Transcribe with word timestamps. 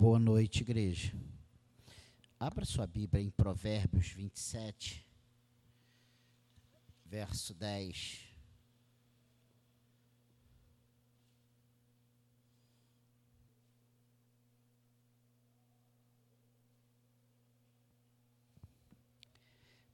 Boa 0.00 0.20
noite, 0.20 0.60
igreja. 0.60 1.12
Abra 2.38 2.64
sua 2.64 2.86
Bíblia 2.86 3.20
em 3.20 3.30
Provérbios 3.30 4.06
27, 4.10 5.04
verso 7.04 7.52
10. 7.52 8.20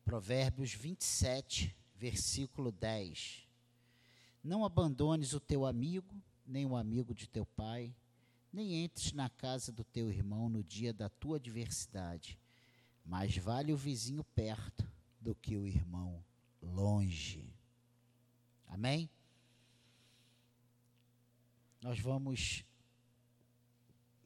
Provérbios 0.05 0.75
27, 0.75 1.75
versículo 1.96 2.71
10. 2.71 3.48
Não 4.43 4.66
abandones 4.66 5.32
o 5.32 5.41
teu 5.41 5.64
amigo, 5.64 6.14
nem 6.46 6.66
o 6.66 6.77
amigo 6.77 7.14
de 7.14 7.27
teu 7.27 7.46
pai, 7.46 7.96
nem 8.55 8.84
entres 8.84 9.12
na 9.12 9.29
casa 9.29 9.73
do 9.73 9.82
teu 9.82 10.09
irmão 10.09 10.48
no 10.48 10.62
dia 10.62 10.93
da 10.93 11.09
tua 11.09 11.39
adversidade. 11.39 12.39
Mais 13.04 13.36
vale 13.36 13.72
o 13.72 13.76
vizinho 13.76 14.22
perto 14.22 14.89
do 15.21 15.35
que 15.35 15.57
o 15.57 15.67
irmão 15.67 16.25
longe. 16.62 17.53
Amém? 18.68 19.11
Nós 21.82 21.98
vamos, 21.98 22.64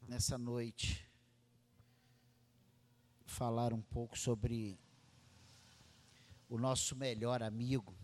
nessa 0.06 0.36
noite, 0.36 1.08
falar 3.24 3.72
um 3.72 3.80
pouco 3.80 4.16
sobre 4.16 4.78
o 6.50 6.58
nosso 6.58 6.94
melhor 6.94 7.42
amigo 7.42 7.96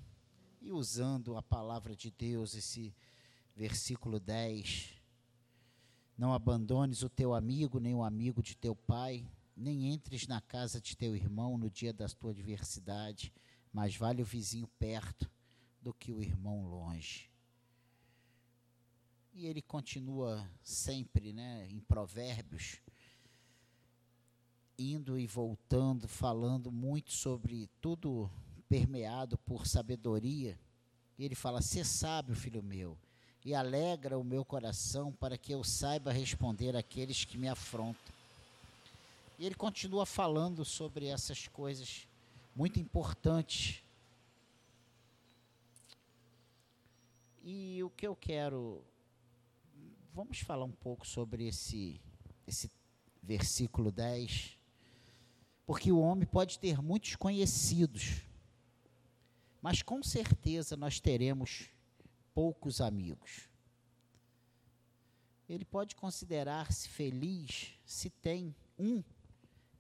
e 0.62 0.73
usando 0.73 1.37
a 1.37 1.43
palavra 1.43 1.95
de 1.95 2.10
Deus, 2.10 2.54
esse 2.54 2.96
versículo 3.54 4.18
10 4.18 5.03
não 6.16 6.32
abandones 6.32 7.02
o 7.02 7.09
teu 7.09 7.34
amigo, 7.34 7.78
nem 7.80 7.95
o 7.95 8.04
amigo 8.04 8.42
de 8.42 8.56
teu 8.56 8.74
pai, 8.74 9.27
nem 9.56 9.92
entres 9.92 10.27
na 10.27 10.40
casa 10.40 10.80
de 10.80 10.96
teu 10.96 11.15
irmão 11.15 11.59
no 11.59 11.70
dia 11.70 11.93
da 11.93 12.09
tua 12.09 12.30
adversidade, 12.30 13.32
mas 13.73 13.96
vale 13.96 14.23
o 14.23 14.24
vizinho 14.24 14.68
perto 14.79 15.30
do 15.82 15.92
que 15.92 16.12
o 16.12 16.23
irmão 16.23 16.66
longe. 16.66 17.30
E 19.32 19.46
ele 19.46 19.60
continua 19.60 20.48
sempre, 20.62 21.32
né, 21.32 21.68
em 21.68 21.80
Provérbios, 21.80 22.80
indo 24.79 25.18
e 25.18 25.26
voltando, 25.26 26.07
falando 26.07 26.70
muito 26.70 27.12
sobre 27.12 27.68
tudo 27.80 28.30
permeado 28.68 29.37
por 29.38 29.66
sabedoria. 29.66 30.59
E 31.18 31.24
ele 31.24 31.35
fala: 31.35 31.60
"Ser 31.60 31.85
sábio, 31.85 32.35
filho 32.35 32.62
meu, 32.62 32.96
e 33.45 33.54
alegra 33.54 34.18
o 34.18 34.24
meu 34.24 34.45
coração 34.45 35.12
para 35.12 35.37
que 35.37 35.52
eu 35.52 35.62
saiba 35.62 36.10
responder 36.10 36.74
àqueles 36.74 37.24
que 37.24 37.37
me 37.37 37.46
afrontam. 37.46 38.14
E 39.38 39.45
ele 39.45 39.54
continua 39.54 40.06
falando 40.06 40.64
sobre 40.64 41.06
essas 41.06 41.46
coisas 41.48 42.06
muito 42.56 42.80
importantes. 42.80 43.82
E 47.42 47.82
o 47.82 47.90
que 47.90 48.06
eu 48.06 48.16
quero. 48.16 48.82
Vamos 50.14 50.38
falar 50.38 50.64
um 50.64 50.73
pouco 50.73 51.06
sobre 51.06 51.46
esse, 51.46 52.01
esse 52.46 52.70
versículo 53.23 53.92
10. 53.92 54.56
Porque 55.66 55.90
o 55.92 55.98
homem 55.98 56.26
pode 56.26 56.58
ter 56.58 56.80
muitos 56.80 57.16
conhecidos, 57.16 58.23
mas 59.60 59.82
com 59.82 60.02
certeza 60.02 60.76
nós 60.76 61.01
teremos 61.01 61.73
poucos 62.35 62.80
amigos. 62.80 63.49
Ele 65.49 65.65
pode 65.65 65.94
considerar-se 65.94 66.88
feliz 66.88 67.71
se 67.87 68.10
tem 68.10 68.54
um 68.78 69.03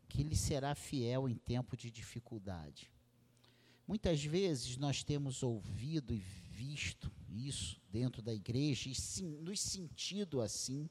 que 0.08 0.22
lhe 0.22 0.36
será 0.36 0.74
fiel 0.74 1.28
em 1.28 1.34
tempo 1.34 1.76
de 1.76 1.90
dificuldade. 1.90 2.90
Muitas 3.86 4.24
vezes 4.24 4.76
nós 4.76 5.02
temos 5.02 5.42
ouvido 5.42 6.14
e 6.14 6.18
visto 6.18 7.10
isso 7.28 7.80
dentro 7.90 8.22
da 8.22 8.32
igreja 8.32 8.88
e 8.88 8.94
sim, 8.94 9.36
nos 9.40 9.60
sentido 9.60 10.40
assim, 10.40 10.88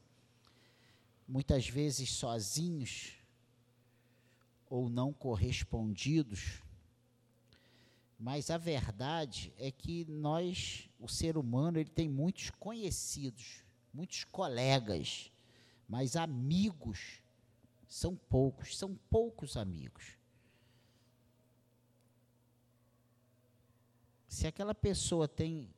muitas 1.28 1.68
vezes 1.68 2.12
sozinhos 2.12 3.14
ou 4.70 4.90
não 4.90 5.14
correspondidos 5.14 6.62
mas 8.24 8.50
a 8.50 8.58
verdade 8.58 9.54
é 9.58 9.70
que 9.70 10.06
nós, 10.06 10.88
o 11.03 11.09
ser 11.09 11.38
humano, 11.38 11.78
ele 11.78 11.90
tem 11.90 12.08
muitos 12.08 12.50
conhecidos, 12.52 13.62
muitos 13.94 14.24
colegas, 14.24 15.30
mas 15.88 16.16
amigos 16.16 17.22
são 17.86 18.16
poucos, 18.16 18.78
são 18.78 18.96
poucos 19.09 19.58
amigos. 19.58 20.18
Se 24.28 24.47
aquela 24.47 24.74
pessoa 24.74 25.28
tem 25.28 25.69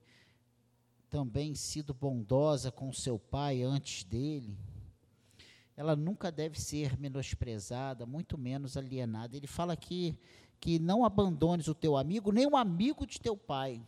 também 1.10 1.56
sido 1.56 1.94
bondosa 1.94 2.72
com 2.72 2.94
seu 2.94 3.18
pai 3.18 3.64
antes 3.64 4.04
dele, 4.04 4.56
ela 5.76 5.96
nunca 5.96 6.32
deve 6.32 6.62
ser 6.62 6.98
menosprezada, 7.00 8.06
muito 8.06 8.38
menos 8.38 8.78
alienada. 8.78 9.36
Ele 9.36 9.48
fala 9.48 9.74
aqui 9.74 10.18
que 10.60 10.78
não 10.78 11.04
abandones 11.04 11.68
o 11.68 11.74
teu 11.74 11.98
amigo, 11.98 12.32
nem 12.32 12.46
o 12.46 12.56
amigo 12.56 13.08
de 13.08 13.20
teu 13.20 13.36
pai. 13.36 13.86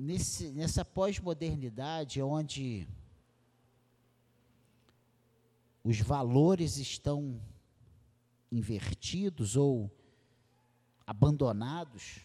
Nesse, 0.00 0.52
nessa 0.52 0.84
pós-modernidade, 0.84 2.22
onde 2.22 2.86
os 5.82 5.98
valores 6.00 6.76
estão 6.76 7.42
invertidos 8.52 9.56
ou 9.56 9.90
abandonados, 11.04 12.20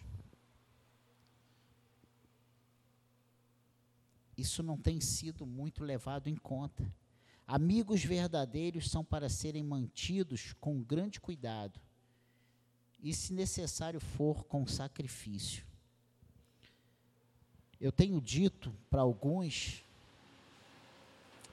isso 4.37 4.61
não 4.61 4.77
tem 4.77 5.01
sido 5.01 5.43
muito 5.43 5.83
levado 5.83 6.27
em 6.27 6.35
conta. 6.35 6.85
Amigos 7.47 8.03
verdadeiros 8.03 8.87
são 8.87 9.03
para 9.03 9.29
serem 9.29 9.63
mantidos 9.63 10.53
com 10.59 10.83
grande 10.83 11.19
cuidado 11.19 11.81
e, 12.99 13.11
se 13.15 13.33
necessário 13.33 13.99
for, 13.99 14.43
com 14.45 14.67
sacrifício. 14.67 15.72
Eu 17.83 17.91
tenho 17.91 18.21
dito 18.21 18.73
para 18.89 19.01
alguns, 19.01 19.83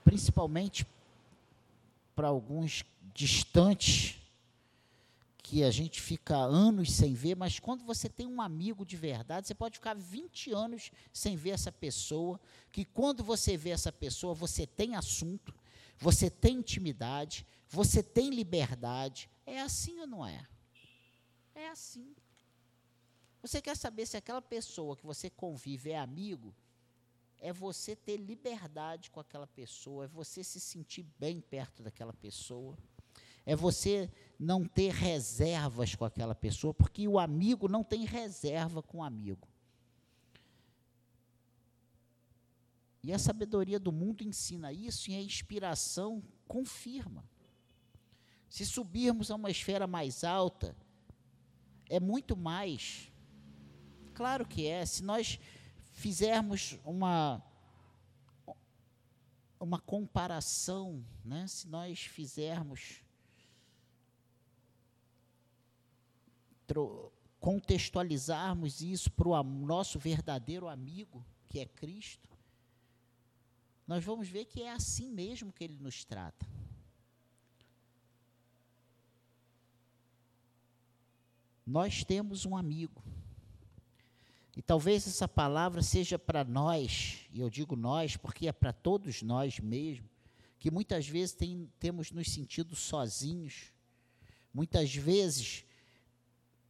principalmente 0.05 0.87
para 2.15 2.29
alguns 2.29 2.85
distantes, 3.13 4.17
que 5.43 5.65
a 5.65 5.73
gente 5.73 6.01
fica 6.01 6.37
anos 6.37 6.93
sem 6.93 7.15
ver, 7.15 7.35
mas 7.35 7.59
quando 7.59 7.83
você 7.83 8.09
tem 8.09 8.29
um 8.29 8.41
amigo 8.41 8.87
de 8.87 8.97
verdade, 8.97 9.49
você 9.49 9.55
pode 9.57 9.79
ficar 9.79 9.97
20 9.97 10.53
anos 10.53 10.93
sem 11.13 11.35
ver 11.35 11.51
essa 11.51 11.73
pessoa, 11.73 12.39
que 12.71 12.85
quando 12.85 13.25
você 13.25 13.57
vê 13.57 13.71
essa 13.71 13.91
pessoa, 13.91 14.33
você 14.33 14.65
tem 14.69 14.95
assunto, 14.95 15.53
você 15.99 16.31
tem 16.31 16.59
intimidade, 16.59 17.45
você 17.69 18.05
tem 18.05 18.31
liberdade. 18.31 19.29
É 19.45 19.61
assim 19.61 19.99
ou 19.99 20.07
não 20.07 20.25
é? 20.25 20.47
É 21.57 21.71
assim. 21.71 22.15
Você 23.43 23.61
quer 23.63 23.77
saber 23.77 24.07
se 24.07 24.17
aquela 24.17 24.43
pessoa 24.43 24.97
que 24.97 25.07
você 25.07 25.31
convive 25.31 25.91
é 25.91 25.99
amigo? 25.99 26.55
É 27.39 27.53
você 27.53 27.97
ter 27.97 28.19
liberdade 28.19 29.11
com 29.11 29.19
aquela 29.19 29.47
pessoa, 29.47 30.05
é 30.05 30.09
você 30.09 30.45
se 30.45 30.61
sentir 30.61 31.07
bem 31.19 31.41
perto 31.41 31.83
daquela 31.83 32.13
pessoa, 32.13 32.77
é 33.47 33.57
você 33.57 34.11
não 34.39 34.65
ter 34.65 34.93
reservas 34.93 35.95
com 35.95 36.05
aquela 36.05 36.35
pessoa, 36.35 36.75
porque 36.75 37.09
o 37.09 37.19
amigo 37.19 37.67
não 37.67 37.83
tem 37.83 38.05
reserva 38.05 38.83
com 38.83 38.99
o 38.99 39.03
amigo. 39.03 39.49
E 43.03 43.13
a 43.13 43.19
sabedoria 43.19 43.81
do 43.81 43.91
mundo 43.91 44.23
ensina 44.23 44.71
isso 44.73 45.11
e 45.11 45.15
a 45.15 45.23
inspiração 45.23 46.23
confirma. 46.47 47.25
Se 48.49 48.67
subirmos 48.67 49.31
a 49.31 49.37
uma 49.37 49.51
esfera 49.51 49.87
mais 49.87 50.23
alta, 50.23 50.77
é 51.89 51.99
muito 51.99 52.37
mais. 52.37 53.10
Claro 54.21 54.47
que 54.47 54.67
é. 54.67 54.85
Se 54.85 55.03
nós 55.03 55.41
fizermos 55.93 56.79
uma 56.85 57.43
uma 59.59 59.81
comparação, 59.81 61.03
né? 61.25 61.47
Se 61.47 61.67
nós 61.67 62.01
fizermos 62.01 63.03
contextualizarmos 67.41 68.83
isso 68.83 69.11
para 69.11 69.27
o 69.27 69.43
nosso 69.43 69.99
verdadeiro 69.99 70.69
amigo, 70.69 71.25
que 71.49 71.59
é 71.59 71.65
Cristo, 71.65 72.29
nós 73.87 74.05
vamos 74.05 74.29
ver 74.29 74.45
que 74.45 74.63
é 74.63 74.71
assim 74.71 75.11
mesmo 75.11 75.51
que 75.51 75.65
ele 75.65 75.79
nos 75.81 76.05
trata. 76.05 76.47
Nós 81.67 82.05
temos 82.05 82.45
um 82.45 82.55
amigo. 82.55 83.10
E 84.57 84.63
talvez 84.63 85.07
essa 85.07 85.29
palavra 85.29 85.83
seja 85.83 86.19
para 86.19 86.45
nós, 86.45 87.21
e 87.33 87.41
eu 87.41 87.49
digo 87.49 87.77
nós 87.77 88.17
porque 88.17 88.49
é 88.49 88.53
para 88.53 88.73
todos 88.73 89.23
nós 89.23 89.59
mesmo, 89.61 90.09
que 90.59 90.71
muitas 90.71 91.07
vezes 91.09 91.35
tem, 91.35 91.71
temos 91.79 92.11
nos 92.11 92.31
sentido 92.31 92.75
sozinhos. 92.75 93.73
Muitas 94.53 94.95
vezes 94.95 95.65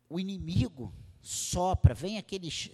o 0.09 0.21
inimigo 0.21 0.93
sopra, 1.23 1.95
vem 1.95 2.19
aqueles, 2.19 2.71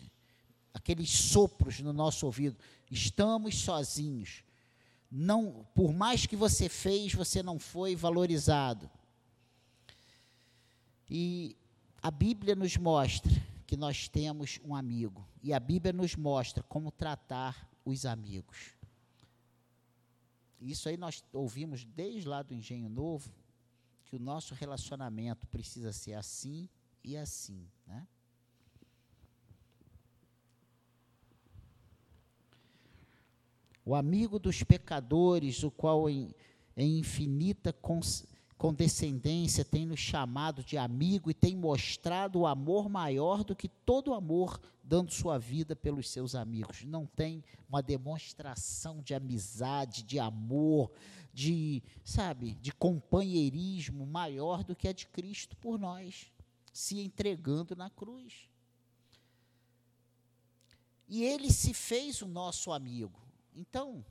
aqueles 0.75 1.11
sopros 1.11 1.81
no 1.81 1.93
nosso 1.93 2.27
ouvido. 2.27 2.59
Estamos 2.91 3.59
sozinhos. 3.59 4.43
Não, 5.11 5.67
por 5.75 5.93
mais 5.95 6.27
que 6.27 6.37
você 6.37 6.69
fez, 6.69 7.15
você 7.15 7.43
não 7.43 7.59
foi 7.59 7.95
valorizado. 7.95 8.91
E 11.09 11.57
a 12.03 12.11
Bíblia 12.11 12.57
nos 12.57 12.77
mostra 12.77 13.33
que 13.67 13.77
nós 13.77 14.09
temos 14.09 14.61
um 14.65 14.75
amigo. 14.75 15.27
E 15.43 15.53
a 15.53 15.59
Bíblia 15.59 15.93
nos 15.93 16.15
mostra 16.15 16.63
como 16.63 16.91
tratar 16.91 17.69
os 17.85 18.07
amigos. 18.07 18.75
Isso 20.61 20.89
aí 20.89 20.97
nós 20.97 21.23
ouvimos 21.33 21.85
desde 21.85 22.29
lá 22.29 22.43
do 22.43 22.55
Engenho 22.55 22.89
Novo, 22.89 23.31
que 24.05 24.17
o 24.17 24.21
nosso 24.21 24.55
relacionamento 24.55 25.47
precisa 25.49 25.93
ser 25.93 26.15
assim 26.15 26.69
e 27.03 27.17
assim. 27.17 27.69
Né? 27.87 28.07
O 33.85 33.95
amigo 33.95 34.39
dos 34.39 34.63
pecadores, 34.63 35.63
o 35.63 35.71
qual 35.71 36.09
em, 36.09 36.35
em 36.77 36.99
infinita 36.99 37.73
cons, 37.73 38.27
condescendência 38.57 39.65
tem 39.65 39.85
nos 39.85 40.01
chamado 40.01 40.65
de 40.65 40.79
amigo 40.79 41.31
e 41.31 41.35
tem 41.35 41.55
mostrado 41.55 42.41
o 42.41 42.47
amor 42.47 42.89
maior 42.89 43.45
do 43.45 43.55
que 43.55 43.69
todo 43.69 44.15
amor, 44.15 44.61
dando 44.83 45.13
sua 45.13 45.39
vida 45.39 45.77
pelos 45.77 46.09
seus 46.09 46.35
amigos. 46.35 46.85
Não 46.85 47.07
tem 47.07 47.45
uma 47.69 47.83
demonstração 47.83 49.03
de 49.03 49.15
amizade, 49.15 50.03
de 50.03 50.19
amor, 50.19 50.91
de, 51.35 51.83
sabe, 52.03 52.55
de 52.55 52.73
companheirismo 52.73 54.07
maior 54.07 54.65
do 54.65 54.75
que 54.75 54.89
a 54.89 54.93
de 54.93 55.07
Cristo 55.09 55.55
por 55.57 55.79
nós, 55.79 56.33
se 56.73 57.01
entregando 57.01 57.77
na 57.77 57.91
cruz. 57.91 58.49
E 61.09 61.23
ele 61.23 61.53
se 61.53 61.75
fez 61.75 62.23
o 62.23 62.27
nosso 62.27 62.73
amigo. 62.73 63.21
Então, 63.55 64.05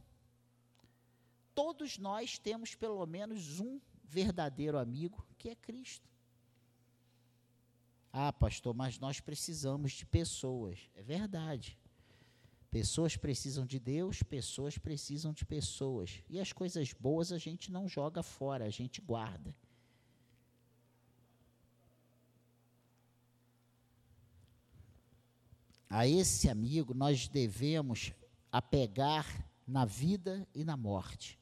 todos 1.53 1.97
nós 1.97 2.37
temos 2.37 2.75
pelo 2.75 3.05
menos 3.05 3.59
um 3.59 3.79
verdadeiro 4.07 4.77
amigo, 4.77 5.25
que 5.37 5.49
é 5.49 5.55
Cristo. 5.55 6.09
Ah, 8.11 8.31
pastor, 8.31 8.73
mas 8.73 8.97
nós 8.97 9.19
precisamos 9.19 9.91
de 9.91 10.05
pessoas. 10.05 10.79
É 10.95 11.03
verdade. 11.03 11.77
Pessoas 12.71 13.15
precisam 13.17 13.65
de 13.65 13.79
Deus, 13.79 14.23
pessoas 14.23 14.77
precisam 14.77 15.33
de 15.33 15.45
pessoas. 15.45 16.23
E 16.29 16.39
as 16.39 16.53
coisas 16.53 16.93
boas 16.93 17.31
a 17.31 17.37
gente 17.37 17.71
não 17.71 17.87
joga 17.87 18.23
fora, 18.23 18.65
a 18.65 18.69
gente 18.69 19.01
guarda. 19.01 19.55
A 25.89 26.07
esse 26.07 26.49
amigo 26.49 26.93
nós 26.93 27.27
devemos 27.27 28.13
apegar 28.51 29.45
na 29.67 29.85
vida 29.85 30.47
e 30.53 30.63
na 30.63 30.75
morte. 30.75 31.39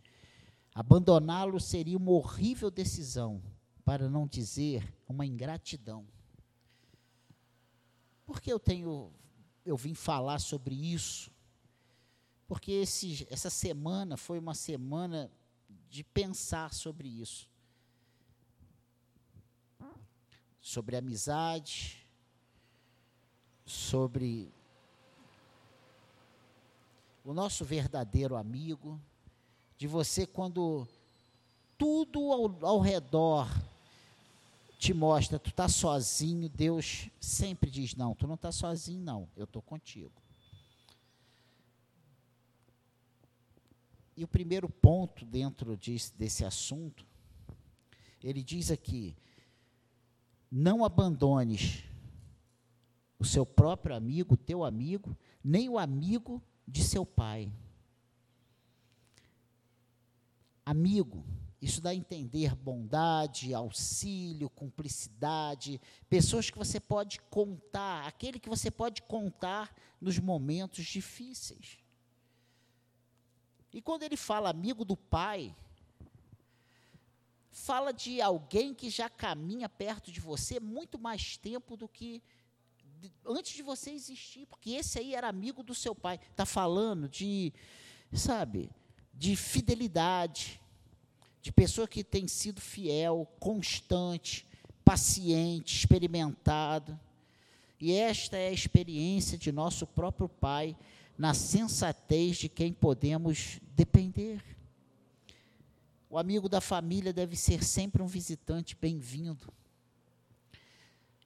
Abandoná-lo 0.76 1.60
seria 1.60 1.98
uma 1.98 2.12
horrível 2.12 2.72
decisão, 2.72 3.42
para 3.86 4.10
não 4.10 4.26
dizer 4.26 4.96
uma 5.08 5.26
ingratidão. 5.26 6.08
Por 8.26 8.42
que 8.42 8.52
eu 8.52 8.60
tenho 8.60 9.12
eu 9.66 9.78
vim 9.78 9.94
falar 9.94 10.40
sobre 10.40 10.76
isso? 10.76 11.32
Porque 12.48 12.72
esse, 12.72 13.26
essa 13.30 13.50
semana 13.50 14.18
foi 14.18 14.38
uma 14.38 14.54
semana 14.54 15.32
de 15.90 16.04
pensar 16.04 16.74
sobre 16.74 17.08
isso. 17.08 17.50
Sobre 20.60 20.96
amizade, 20.96 22.08
sobre 23.66 24.54
o 27.24 27.34
nosso 27.34 27.64
verdadeiro 27.64 28.36
amigo, 28.36 29.00
de 29.84 29.88
você 29.88 30.26
quando 30.26 30.88
tudo 31.78 32.32
ao, 32.32 32.66
ao 32.66 32.80
redor 32.80 33.50
te 34.80 34.94
mostra, 34.94 35.38
tu 35.38 35.50
está 35.50 35.68
sozinho, 35.68 36.48
Deus 36.48 37.10
sempre 37.20 37.70
diz, 37.70 37.94
não, 37.94 38.16
tu 38.16 38.26
não 38.26 38.36
está 38.36 38.50
sozinho 38.50 39.02
não, 39.02 39.28
eu 39.36 39.44
estou 39.44 39.62
contigo. 39.62 40.14
E 44.16 44.24
o 44.24 44.28
primeiro 44.28 44.70
ponto 44.70 45.26
dentro 45.26 45.76
desse, 45.76 46.16
desse 46.16 46.46
assunto, 46.46 47.06
ele 48.24 48.42
diz 48.42 48.72
aqui, 48.72 49.14
não 50.50 50.86
abandones 50.86 51.84
o 53.20 53.26
seu 53.26 53.46
próprio 53.46 53.98
amigo, 53.98 54.38
teu 54.38 54.64
amigo, 54.64 55.14
nem 55.44 55.68
o 55.68 55.78
amigo 55.78 56.42
de 56.66 56.82
seu 56.82 57.06
pai. 57.06 57.52
Amigo, 60.66 61.26
isso 61.62 61.80
dá 61.82 61.92
a 61.92 61.96
entender 61.96 62.56
bondade, 62.56 63.54
auxílio, 63.54 64.50
cumplicidade, 64.50 65.80
pessoas 66.10 66.50
que 66.50 66.58
você 66.58 66.80
pode 66.80 67.22
contar, 67.30 68.06
aquele 68.06 68.40
que 68.40 68.50
você 68.50 68.70
pode 68.70 69.02
contar 69.04 69.74
nos 70.02 70.20
momentos 70.20 70.86
difíceis. 70.86 71.78
E 73.72 73.82
quando 73.82 74.04
ele 74.04 74.18
fala 74.18 74.50
amigo 74.50 74.86
do 74.86 74.96
pai, 74.96 75.56
fala 77.50 77.92
de 77.92 78.22
alguém 78.22 78.74
que 78.74 78.90
já 78.90 79.10
caminha 79.10 79.70
perto 79.70 80.12
de 80.12 80.20
você 80.20 80.60
muito 80.60 81.00
mais 81.00 81.38
tempo 81.38 81.78
do 81.78 81.88
que 81.88 82.22
antes 83.26 83.54
de 83.54 83.64
você 83.64 83.92
existir, 83.92 84.46
porque 84.48 84.72
esse 84.72 85.00
aí 85.00 85.16
era 85.16 85.28
amigo 85.28 85.64
do 85.64 85.74
seu 85.74 85.96
pai. 85.96 86.20
Está 86.32 86.46
falando 86.46 87.08
de, 87.08 87.54
sabe, 88.12 88.70
de 89.14 89.36
fidelidade, 89.36 90.60
de 91.42 91.52
pessoa 91.52 91.88
que 91.88 92.04
tem 92.04 92.28
sido 92.28 92.60
fiel, 92.60 93.28
constante, 93.40 94.46
paciente, 94.84 95.76
experimentado. 95.76 97.00
E 97.80 97.94
esta 97.94 98.38
é 98.38 98.48
a 98.48 98.54
experiência 98.54 99.38
de 99.38 99.52
nosso 99.52 99.86
próprio 99.86 100.28
Pai, 100.28 100.76
na 101.18 101.34
sensatez 101.34 102.38
de 102.38 102.50
quem 102.50 102.74
podemos 102.74 103.60
depender. 103.76 104.44
O 106.10 106.18
amigo 106.18 106.48
da 106.48 106.62
família 106.62 107.12
deve 107.12 107.36
ser 107.36 107.64
sempre 107.64 108.02
um 108.02 108.08
visitante 108.08 108.76
bem-vindo. 108.80 109.52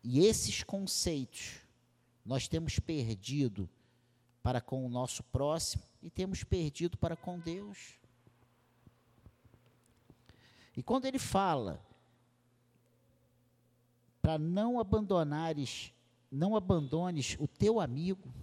E 0.04 0.26
esses 0.26 0.64
conceitos 0.64 1.58
nós 2.26 2.48
temos 2.48 2.80
perdido 2.80 3.70
para 4.42 4.62
com 4.62 4.86
o 4.86 4.90
nosso 4.90 5.24
próximo 5.24 5.84
e 6.08 6.10
temos 6.10 6.42
perdido 6.42 6.98
para 6.98 7.18
com 7.18 7.38
Deus. 7.38 8.00
E 10.76 10.82
quando 10.82 11.04
ele 11.04 11.20
fala 11.20 11.86
para 14.22 14.40
não 14.40 14.80
abandonares, 14.80 15.92
não 16.32 16.56
abandones 16.56 17.36
o 17.42 17.48
teu 17.48 17.82
amigo. 17.82 18.34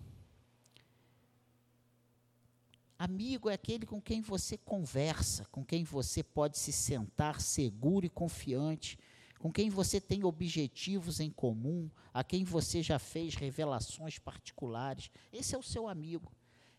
Amigo 2.98 3.48
é 3.48 3.54
aquele 3.54 3.86
com 3.86 4.02
quem 4.02 4.20
você 4.20 4.58
conversa, 4.58 5.46
com 5.46 5.64
quem 5.64 5.84
você 5.84 6.22
pode 6.22 6.58
se 6.58 6.70
sentar 6.70 7.40
seguro 7.40 8.04
e 8.04 8.10
confiante 8.10 8.98
com 9.44 9.52
quem 9.52 9.68
você 9.68 10.00
tem 10.00 10.24
objetivos 10.24 11.20
em 11.20 11.28
comum, 11.28 11.90
a 12.14 12.24
quem 12.24 12.44
você 12.44 12.82
já 12.82 12.98
fez 12.98 13.34
revelações 13.34 14.18
particulares. 14.18 15.10
Esse 15.30 15.54
é 15.54 15.58
o 15.58 15.62
seu 15.62 15.86
amigo. 15.86 16.32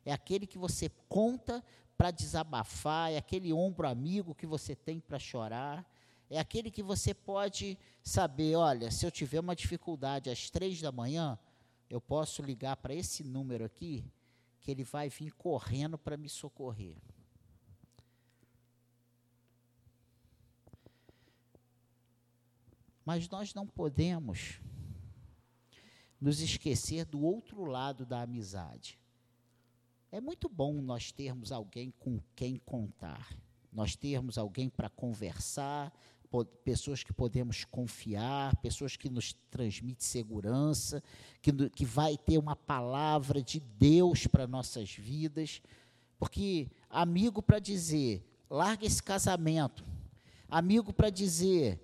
É 0.06 0.14
aquele 0.14 0.46
que 0.46 0.58
você 0.58 0.90
conta 1.10 1.64
para 1.98 2.12
desabafar, 2.12 3.12
é 3.12 3.18
aquele 3.18 3.52
ombro 3.52 3.88
amigo 3.88 4.36
que 4.36 4.46
você 4.46 4.76
tem 4.76 5.00
para 5.00 5.18
chorar, 5.18 5.90
é 6.30 6.40
aquele 6.40 6.70
que 6.70 6.84
você 6.84 7.14
pode 7.14 7.78
saber: 8.04 8.56
olha, 8.56 8.92
se 8.92 9.06
eu 9.06 9.12
tiver 9.12 9.40
uma 9.40 9.56
dificuldade 9.56 10.30
às 10.30 10.50
três 10.50 10.80
da 10.80 10.92
manhã, 10.92 11.40
eu 11.90 12.00
posso 12.00 12.42
ligar 12.42 12.78
para 12.78 12.94
esse 12.94 13.24
número 13.24 13.66
aqui, 13.66 14.06
que 14.62 14.72
ele 14.72 14.84
vai 14.84 15.10
vir 15.10 15.32
correndo 15.32 15.98
para 15.98 16.18
me 16.18 16.30
socorrer. 16.30 16.98
Mas 23.06 23.30
nós 23.30 23.54
não 23.54 23.68
podemos 23.68 24.60
nos 26.20 26.42
esquecer 26.42 27.06
do 27.06 27.22
outro 27.22 27.64
lado 27.64 28.04
da 28.04 28.24
amizade. 28.24 29.00
É 30.12 30.22
muito 30.22 30.48
bom 30.48 30.82
nós 30.82 31.12
termos 31.12 31.52
alguém 31.52 31.92
com 32.00 32.22
quem 32.36 32.58
contar, 32.66 33.38
nós 33.72 33.96
termos 33.96 34.38
alguém 34.38 34.70
para 34.70 34.90
conversar, 34.90 35.92
pessoas 36.64 37.04
que 37.04 37.14
podemos 37.14 37.64
confiar, 37.66 38.56
pessoas 38.58 38.98
que 38.98 39.10
nos 39.10 39.34
transmitem 39.50 40.06
segurança, 40.06 41.02
que, 41.42 41.52
que 41.70 41.86
vai 41.86 42.18
ter 42.18 42.38
uma 42.38 42.56
palavra 42.56 43.42
de 43.42 43.60
Deus 43.60 44.28
para 44.28 44.48
nossas 44.48 44.92
vidas, 44.92 45.62
porque 46.18 46.70
amigo 46.90 47.42
para 47.42 47.60
dizer 47.60 48.26
larga 48.50 48.86
esse 48.86 49.02
casamento. 49.02 49.86
Amigo 50.48 50.94
para 50.94 51.10
dizer, 51.10 51.82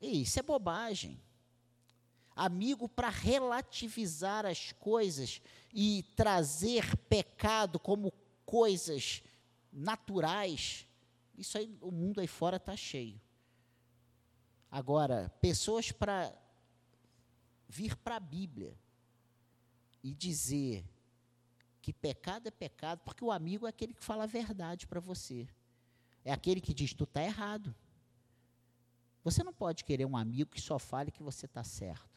isso 0.00 0.38
é 0.38 0.42
bobagem. 0.42 1.20
Amigo 2.42 2.88
para 2.88 3.10
relativizar 3.10 4.46
as 4.46 4.72
coisas 4.72 5.42
e 5.74 6.02
trazer 6.16 6.96
pecado 6.96 7.78
como 7.78 8.10
coisas 8.46 9.22
naturais. 9.70 10.86
Isso 11.36 11.58
aí, 11.58 11.76
o 11.82 11.90
mundo 11.90 12.18
aí 12.18 12.26
fora 12.26 12.56
está 12.56 12.74
cheio. 12.74 13.20
Agora, 14.70 15.28
pessoas 15.38 15.92
para 15.92 16.34
vir 17.68 17.94
para 17.96 18.16
a 18.16 18.20
Bíblia 18.20 18.74
e 20.02 20.14
dizer 20.14 20.82
que 21.82 21.92
pecado 21.92 22.46
é 22.46 22.50
pecado, 22.50 23.02
porque 23.04 23.22
o 23.22 23.30
amigo 23.30 23.66
é 23.66 23.68
aquele 23.68 23.92
que 23.92 24.02
fala 24.02 24.24
a 24.24 24.26
verdade 24.26 24.86
para 24.86 24.98
você. 24.98 25.46
É 26.24 26.32
aquele 26.32 26.62
que 26.62 26.72
diz, 26.72 26.94
tu 26.94 27.04
está 27.04 27.22
errado. 27.22 27.74
Você 29.22 29.44
não 29.44 29.52
pode 29.52 29.84
querer 29.84 30.06
um 30.06 30.16
amigo 30.16 30.52
que 30.52 30.60
só 30.60 30.78
fale 30.78 31.10
que 31.10 31.22
você 31.22 31.44
está 31.44 31.62
certo. 31.62 32.09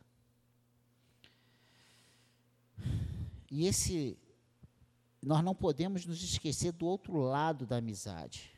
E 3.55 3.67
esse, 3.67 4.17
nós 5.21 5.43
não 5.43 5.53
podemos 5.53 6.07
nos 6.07 6.23
esquecer 6.23 6.71
do 6.71 6.87
outro 6.87 7.17
lado 7.17 7.67
da 7.67 7.77
amizade. 7.77 8.51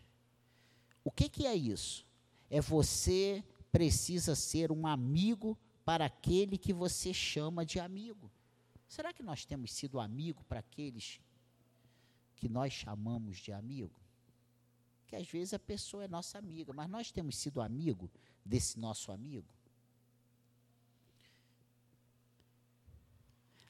O 1.03 1.11
que, 1.11 1.27
que 1.27 1.45
é 1.45 1.53
isso? 1.53 2.07
É 2.49 2.61
você 2.61 3.43
precisa 3.73 4.35
ser 4.35 4.71
um 4.71 4.87
amigo 4.87 5.57
para 5.83 6.05
aquele 6.05 6.57
que 6.57 6.71
você 6.71 7.13
chama 7.13 7.65
de 7.65 7.77
amigo. 7.77 8.31
Será 8.87 9.11
que 9.11 9.21
nós 9.21 9.43
temos 9.43 9.73
sido 9.73 9.99
amigo 9.99 10.45
para 10.45 10.61
aqueles 10.61 11.19
que 12.33 12.47
nós 12.47 12.71
chamamos 12.71 13.35
de 13.39 13.51
amigo? 13.51 13.99
Que 15.07 15.17
às 15.17 15.27
vezes 15.27 15.53
a 15.53 15.59
pessoa 15.59 16.05
é 16.05 16.07
nossa 16.07 16.37
amiga, 16.37 16.71
mas 16.71 16.89
nós 16.89 17.11
temos 17.11 17.35
sido 17.35 17.59
amigo 17.59 18.09
desse 18.45 18.79
nosso 18.79 19.11
amigo? 19.11 19.54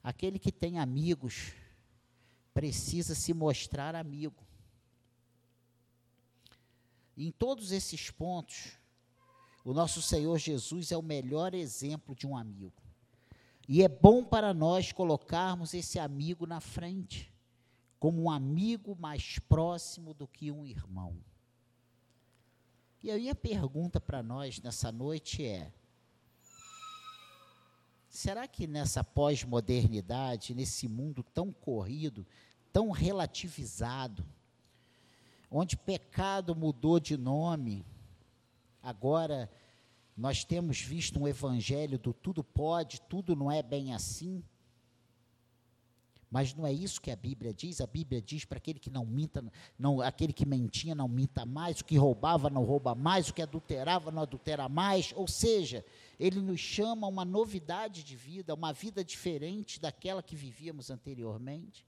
Aquele 0.06 0.38
que 0.38 0.52
tem 0.52 0.78
amigos 0.78 1.54
precisa 2.54 3.16
se 3.16 3.34
mostrar 3.34 3.96
amigo. 3.96 4.46
em 7.18 7.32
todos 7.32 7.72
esses 7.72 8.12
pontos, 8.12 8.74
o 9.64 9.74
nosso 9.74 10.04
Senhor 10.04 10.38
Jesus 10.38 10.92
é 10.92 10.98
o 10.98 11.02
melhor 11.02 11.56
exemplo 11.56 12.14
de 12.14 12.28
um 12.28 12.38
amigo. 12.38 12.84
E 13.68 13.82
é 13.82 13.90
bom 13.90 14.24
para 14.24 14.54
nós 14.54 14.92
colocarmos 14.92 15.74
esse 15.74 15.98
amigo 15.98 16.46
na 16.46 16.60
frente, 16.60 17.34
como 18.00 18.22
um 18.22 18.30
amigo 18.30 18.96
mais 18.96 19.40
próximo 19.40 20.14
do 20.14 20.28
que 20.28 20.52
um 20.52 20.64
irmão. 20.64 21.18
E 23.02 23.10
a 23.10 23.18
minha 23.18 23.34
pergunta 23.34 24.00
para 24.00 24.22
nós 24.22 24.62
nessa 24.62 24.92
noite 24.92 25.44
é: 25.44 25.74
será 28.16 28.48
que 28.48 28.66
nessa 28.66 29.04
pós-modernidade, 29.04 30.56
nesse 30.56 30.88
mundo 30.88 31.22
tão 31.22 31.52
corrido, 31.52 32.26
tão 32.72 32.90
relativizado, 32.90 34.26
onde 35.52 35.76
pecado 35.76 36.56
mudou 36.56 37.00
de 37.00 37.18
nome, 37.18 37.86
agora 38.82 39.52
nós 40.16 40.46
temos 40.46 40.80
visto 40.80 41.20
um 41.20 41.28
evangelho 41.28 42.00
do 42.00 42.14
tudo 42.14 42.42
pode, 42.42 43.02
tudo 43.02 43.36
não 43.36 43.52
é 43.52 43.62
bem 43.62 43.94
assim? 43.94 44.42
Mas 46.30 46.54
não 46.54 46.66
é 46.66 46.74
isso 46.74 47.02
que 47.02 47.12
a 47.12 47.16
Bíblia 47.16 47.54
diz. 47.54 47.80
A 47.80 47.88
Bíblia 47.88 48.22
diz 48.22 48.46
para 48.46 48.58
aquele 48.58 48.80
que 48.80 48.90
não 48.90 49.06
minta, 49.06 49.44
não, 49.78 50.02
aquele 50.02 50.34
que 50.34 50.46
mentia 50.46 50.96
não 50.96 51.08
minta 51.08 51.46
mais, 51.46 51.80
o 51.80 51.86
que 51.86 51.98
roubava 51.98 52.50
não 52.50 52.64
rouba 52.64 52.96
mais, 52.96 53.30
o 53.30 53.34
que 53.34 53.42
adulterava 53.42 54.12
não 54.12 54.24
adultera 54.24 54.68
mais. 54.68 55.14
Ou 55.16 55.28
seja, 55.28 55.86
ele 56.20 56.42
nos 56.42 56.60
chama 56.60 57.08
a 57.08 57.10
uma 57.10 57.26
novidade 57.26 58.04
de 58.04 58.16
vida, 58.16 58.54
uma 58.54 58.74
vida 58.74 59.04
diferente 59.04 59.80
daquela 59.80 60.24
que 60.24 60.36
vivíamos 60.36 60.90
anteriormente. 60.90 61.86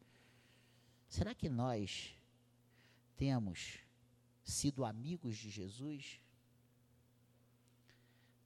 Será 1.09 1.33
que 1.33 1.49
nós 1.49 2.13
temos 3.15 3.79
sido 4.43 4.85
amigos 4.85 5.37
de 5.37 5.49
Jesus? 5.49 6.19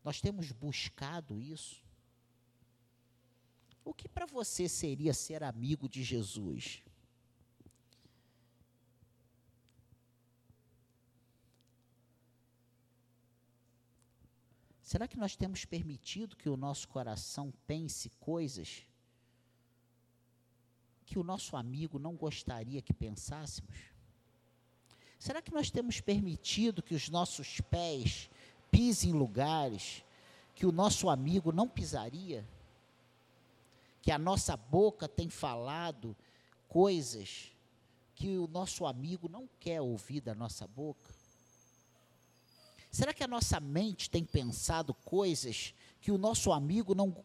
Nós 0.03 0.21
temos 0.21 0.51
buscado 0.51 1.39
isso? 1.39 1.83
O 3.83 3.93
que 3.93 4.07
para 4.07 4.25
você 4.25 4.69
seria 4.69 5.13
ser 5.13 5.43
amigo 5.43 5.89
de 5.89 6.03
Jesus? 6.03 6.83
Será 14.83 15.07
que 15.07 15.17
nós 15.17 15.35
temos 15.35 15.63
permitido 15.63 16.35
que 16.35 16.49
o 16.49 16.57
nosso 16.57 16.87
coração 16.89 17.53
pense 17.65 18.09
coisas 18.19 18.85
que 21.05 21.17
o 21.17 21.23
nosso 21.23 21.57
amigo 21.57 21.97
não 21.97 22.15
gostaria 22.15 22.81
que 22.81 22.93
pensássemos? 22.93 23.75
Será 25.17 25.41
que 25.41 25.53
nós 25.53 25.69
temos 25.69 26.01
permitido 26.01 26.81
que 26.81 26.95
os 26.95 27.09
nossos 27.09 27.61
pés 27.61 28.29
pisem 28.69 29.11
em 29.11 29.13
lugares 29.13 30.03
que 30.55 30.65
o 30.65 30.71
nosso 30.71 31.09
amigo 31.09 31.51
não 31.51 31.67
pisaria? 31.67 32.47
Que 34.01 34.11
a 34.11 34.17
nossa 34.17 34.57
boca 34.57 35.07
tem 35.07 35.29
falado 35.29 36.15
coisas 36.67 37.51
que 38.15 38.37
o 38.37 38.47
nosso 38.47 38.85
amigo 38.85 39.29
não 39.29 39.47
quer 39.59 39.81
ouvir 39.81 40.21
da 40.21 40.33
nossa 40.33 40.67
boca? 40.67 41.09
Será 42.91 43.13
que 43.13 43.23
a 43.23 43.27
nossa 43.27 43.59
mente 43.59 44.09
tem 44.09 44.25
pensado 44.25 44.93
coisas 44.93 45.73
que 46.01 46.11
o 46.11 46.17
nosso 46.17 46.51
amigo 46.51 46.93
não 46.93 47.15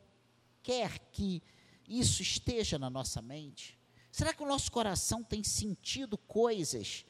quer 0.62 0.98
que 1.10 1.42
isso 1.88 2.22
esteja 2.22 2.78
na 2.78 2.90
nossa 2.90 3.20
mente? 3.20 3.78
Será 4.12 4.32
que 4.32 4.42
o 4.42 4.46
nosso 4.46 4.70
coração 4.70 5.22
tem 5.24 5.42
sentido 5.42 6.16
coisas 6.16 7.04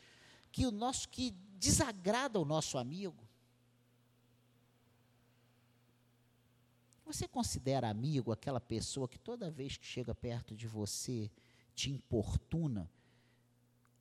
que 0.51 0.67
o 0.67 0.71
nosso 0.71 1.09
que 1.09 1.33
desagrada 1.59 2.41
o 2.41 2.45
nosso 2.45 2.79
amigo? 2.79 3.26
Você 7.07 7.29
considera 7.29 7.89
amigo 7.89 8.33
aquela 8.33 8.61
pessoa 8.61 9.07
que 9.07 9.17
toda 9.17 9.49
vez 9.49 9.77
que 9.77 9.87
chega 9.87 10.13
perto 10.13 10.57
de 10.57 10.67
você 10.67 11.31
te 11.73 11.89
importuna 11.89 12.91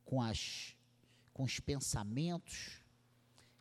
com, 0.04 0.20
as, 0.20 0.76
com 1.32 1.44
os 1.44 1.60
pensamentos, 1.60 2.82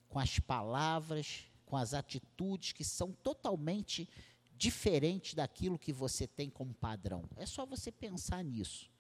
com 0.09 0.19
as 0.19 0.39
palavras, 0.39 1.45
com 1.67 1.77
as 1.77 1.93
atitudes 1.93 2.73
que 2.73 2.83
são 2.83 3.13
totalmente 3.13 4.09
diferentes 4.57 5.35
daquilo 5.35 5.79
que 5.79 5.93
você 5.93 6.27
tem 6.27 6.49
como 6.49 6.73
padrão? 6.73 7.29
É 7.37 7.45
só 7.45 7.67
você 7.67 7.93
pensar 7.93 8.43
nisso. 8.43 8.91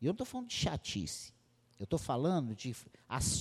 E 0.00 0.06
eu 0.06 0.08
não 0.08 0.14
estou 0.14 0.26
falando 0.26 0.48
de 0.48 0.54
chatice. 0.54 1.34
Eu 1.78 1.84
estou 1.84 1.98
falando 1.98 2.54
de 2.54 2.74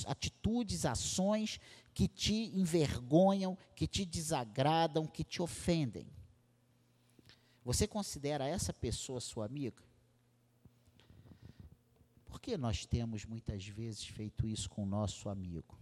atitudes, 0.05 0.85
ações 0.85 1.61
que 1.93 2.09
te 2.09 2.51
envergonham, 2.53 3.57
que 3.73 3.87
te 3.87 4.03
desagradam, 4.03 5.07
que 5.07 5.23
te 5.23 5.41
ofendem. 5.41 6.05
Você 7.63 7.87
considera 7.87 8.47
essa 8.47 8.73
pessoa 8.73 9.19
sua 9.19 9.45
amiga? 9.45 9.83
Por 12.25 12.39
que 12.39 12.57
nós 12.57 12.85
temos 12.85 13.25
muitas 13.25 13.67
vezes 13.67 14.05
feito 14.05 14.47
isso 14.47 14.69
com 14.69 14.83
o 14.83 14.87
nosso 14.87 15.29
amigo? 15.29 15.77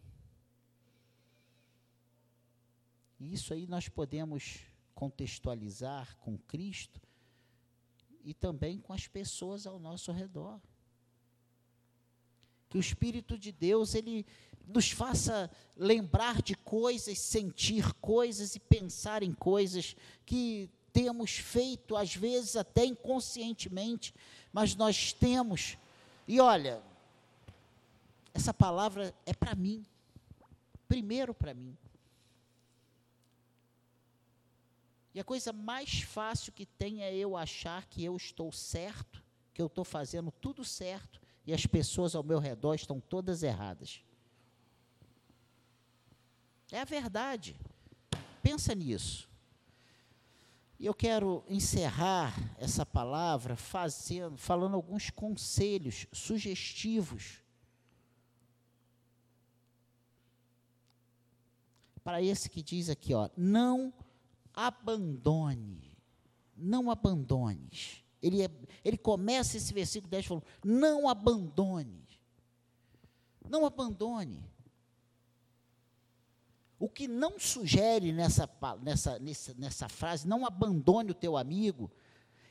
E 3.19 3.33
isso 3.33 3.53
aí 3.53 3.67
nós 3.67 3.88
podemos 3.88 4.59
contextualizar 4.93 6.17
com 6.17 6.38
Cristo 6.38 7.01
e 8.24 8.33
também 8.33 8.79
com 8.79 8.91
as 8.91 9.07
pessoas 9.07 9.65
ao 9.65 9.79
nosso 9.79 10.12
redor. 10.12 10.59
Que 12.67 12.77
o 12.77 12.81
Espírito 12.81 13.38
de 13.38 13.51
Deus, 13.51 13.95
ele 13.95 14.25
nos 14.67 14.91
faça 14.91 15.50
lembrar 15.75 16.41
de 16.41 16.55
coisas, 16.55 17.17
sentir 17.19 17.93
coisas 17.95 18.55
e 18.55 18.59
pensar 18.59 19.24
em 19.24 19.33
coisas 19.33 19.95
que 20.25 20.69
temos 20.91 21.31
feito, 21.31 21.96
às 21.96 22.15
vezes 22.15 22.55
até 22.55 22.86
inconscientemente, 22.86 24.13
mas 24.51 24.75
nós 24.75 25.13
temos. 25.13 25.77
E 26.27 26.39
olha, 26.39 26.81
essa 28.34 28.53
palavra 28.53 29.13
é 29.25 29.34
para 29.34 29.55
mim, 29.55 29.86
primeiro 30.88 31.34
para 31.34 31.53
mim. 31.53 31.77
E 35.13 35.19
a 35.19 35.24
coisa 35.24 35.51
mais 35.51 36.01
fácil 36.01 36.51
que 36.51 36.65
tem 36.65 37.03
é 37.03 37.15
eu 37.15 37.36
achar 37.36 37.86
que 37.88 38.03
eu 38.03 38.15
estou 38.15 38.51
certo, 38.51 39.24
que 39.53 39.62
eu 39.62 39.67
estou 39.67 39.84
fazendo 39.84 40.31
tudo 40.31 40.63
certo 40.63 41.19
e 41.46 41.53
as 41.53 41.65
pessoas 41.65 42.15
ao 42.15 42.24
meu 42.24 42.39
redor 42.39 42.75
estão 42.75 43.00
todas 43.00 43.43
erradas. 43.43 44.01
É 46.72 46.79
a 46.79 46.86
verdade. 46.86 47.60
Pensa 48.41 48.75
nisso. 48.75 49.28
E 50.79 50.86
eu 50.86 50.93
quero 50.93 51.43
encerrar 51.50 52.33
essa 52.57 52.86
palavra 52.86 53.57
fazendo, 53.57 54.38
falando 54.38 54.75
alguns 54.75 55.09
conselhos 55.09 56.07
sugestivos 56.13 57.43
para 62.01 62.21
esse 62.21 62.50
que 62.50 62.63
diz 62.63 62.89
aqui, 62.89 63.13
ó, 63.13 63.29
não 63.36 63.93
abandone, 64.53 65.98
não 66.55 66.89
abandones. 66.89 68.01
Ele, 68.21 68.41
é, 68.43 68.50
ele 68.83 68.98
começa 68.98 69.57
esse 69.57 69.74
versículo 69.74 70.09
10 70.09 70.25
falando: 70.25 70.45
não 70.63 71.09
abandone, 71.09 72.07
não 73.50 73.65
abandone. 73.65 74.50
O 76.79 76.88
que 76.88 77.07
não 77.07 77.38
sugere 77.38 78.13
nessa, 78.13 78.50
nessa, 78.81 79.19
nessa, 79.19 79.53
nessa 79.55 79.89
frase, 79.89 80.25
não 80.25 80.45
abandone 80.45 81.12
o 81.12 81.13
teu 81.15 81.36
amigo, 81.36 81.91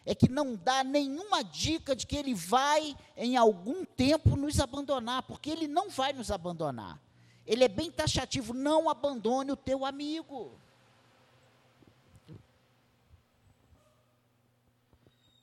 é 0.04 0.14
que 0.14 0.28
não 0.28 0.54
dá 0.54 0.84
nenhuma 0.84 1.42
dica 1.42 1.96
de 1.96 2.06
que 2.06 2.16
ele 2.16 2.34
vai, 2.34 2.94
em 3.16 3.36
algum 3.36 3.84
tempo, 3.84 4.36
nos 4.36 4.60
abandonar, 4.60 5.22
porque 5.22 5.50
ele 5.50 5.66
não 5.66 5.88
vai 5.88 6.12
nos 6.12 6.30
abandonar. 6.30 7.00
Ele 7.46 7.64
é 7.64 7.68
bem 7.68 7.90
taxativo: 7.90 8.52
não 8.52 8.90
abandone 8.90 9.50
o 9.50 9.56
teu 9.56 9.84
amigo. 9.86 10.52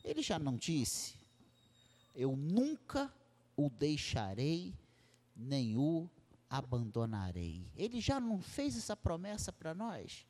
Ele 0.03 0.21
já 0.21 0.37
não 0.37 0.55
disse: 0.55 1.15
Eu 2.15 2.35
nunca 2.35 3.11
o 3.57 3.69
deixarei, 3.69 4.73
nem 5.35 5.75
o 5.75 6.07
abandonarei. 6.57 7.65
Ele 7.75 7.99
já 7.99 8.19
não 8.19 8.41
fez 8.41 8.77
essa 8.77 8.95
promessa 8.95 9.51
para 9.51 9.73
nós? 9.73 10.25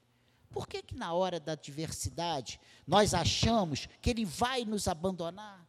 Por 0.49 0.67
que, 0.67 0.81
que 0.81 0.95
na 0.95 1.13
hora 1.13 1.39
da 1.39 1.51
adversidade 1.51 2.59
nós 2.87 3.13
achamos 3.13 3.87
que 4.01 4.09
ele 4.09 4.23
vai 4.23 4.63
nos 4.63 4.87
abandonar? 4.87 5.67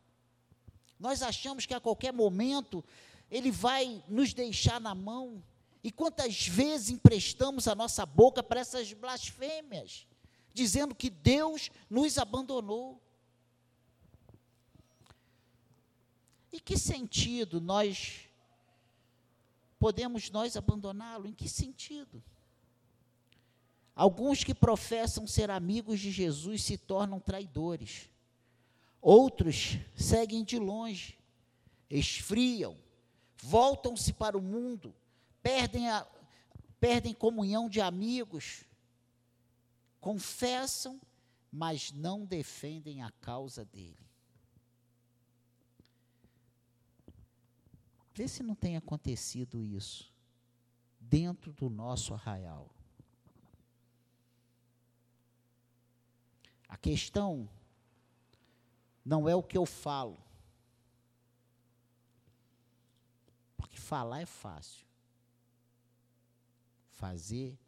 Nós 0.98 1.22
achamos 1.22 1.66
que 1.66 1.74
a 1.74 1.80
qualquer 1.80 2.12
momento 2.12 2.84
ele 3.30 3.50
vai 3.50 4.02
nos 4.08 4.32
deixar 4.32 4.80
na 4.80 4.94
mão. 4.94 5.42
E 5.82 5.90
quantas 5.90 6.46
vezes 6.46 6.90
emprestamos 6.90 7.68
a 7.68 7.74
nossa 7.74 8.04
boca 8.06 8.42
para 8.42 8.60
essas 8.60 8.92
blasfêmias, 8.92 10.06
dizendo 10.52 10.94
que 10.94 11.10
Deus 11.10 11.70
nos 11.90 12.18
abandonou? 12.18 13.00
Em 16.52 16.58
que 16.58 16.78
sentido 16.78 17.60
nós 17.60 18.25
podemos 19.78 20.30
nós 20.30 20.56
abandoná-lo? 20.56 21.26
Em 21.26 21.32
que 21.32 21.48
sentido? 21.48 22.22
Alguns 23.94 24.44
que 24.44 24.54
professam 24.54 25.26
ser 25.26 25.50
amigos 25.50 26.00
de 26.00 26.10
Jesus 26.10 26.62
se 26.62 26.76
tornam 26.76 27.18
traidores. 27.18 28.10
Outros 29.00 29.78
seguem 29.94 30.44
de 30.44 30.58
longe, 30.58 31.18
esfriam, 31.88 32.76
voltam-se 33.42 34.12
para 34.12 34.36
o 34.36 34.42
mundo, 34.42 34.94
perdem, 35.42 35.88
a, 35.88 36.06
perdem 36.80 37.14
comunhão 37.14 37.68
de 37.68 37.80
amigos, 37.80 38.64
confessam, 40.00 41.00
mas 41.50 41.92
não 41.92 42.24
defendem 42.24 43.02
a 43.02 43.10
causa 43.12 43.64
dele. 43.64 44.05
Vê 48.16 48.26
se 48.26 48.42
não 48.42 48.54
tem 48.54 48.78
acontecido 48.78 49.62
isso 49.62 50.10
dentro 50.98 51.52
do 51.52 51.68
nosso 51.68 52.14
arraial. 52.14 52.74
A 56.66 56.78
questão 56.78 57.46
não 59.04 59.28
é 59.28 59.34
o 59.34 59.42
que 59.42 59.58
eu 59.58 59.66
falo. 59.66 60.18
Porque 63.54 63.76
falar 63.76 64.22
é 64.22 64.26
fácil. 64.26 64.86
Fazer. 66.92 67.58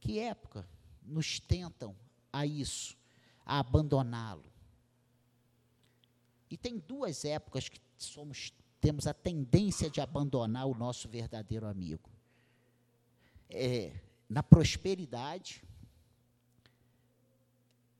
Que 0.00 0.18
época 0.18 0.68
nos 1.02 1.40
tentam 1.40 1.96
a 2.30 2.44
isso? 2.44 2.99
A 3.44 3.58
abandoná-lo. 3.58 4.44
E 6.50 6.56
tem 6.56 6.78
duas 6.78 7.24
épocas 7.24 7.68
que 7.68 7.80
somos, 7.96 8.52
temos 8.80 9.06
a 9.06 9.14
tendência 9.14 9.88
de 9.88 10.00
abandonar 10.00 10.66
o 10.66 10.74
nosso 10.74 11.08
verdadeiro 11.08 11.66
amigo. 11.66 12.10
É, 13.48 13.92
na 14.28 14.42
prosperidade 14.42 15.62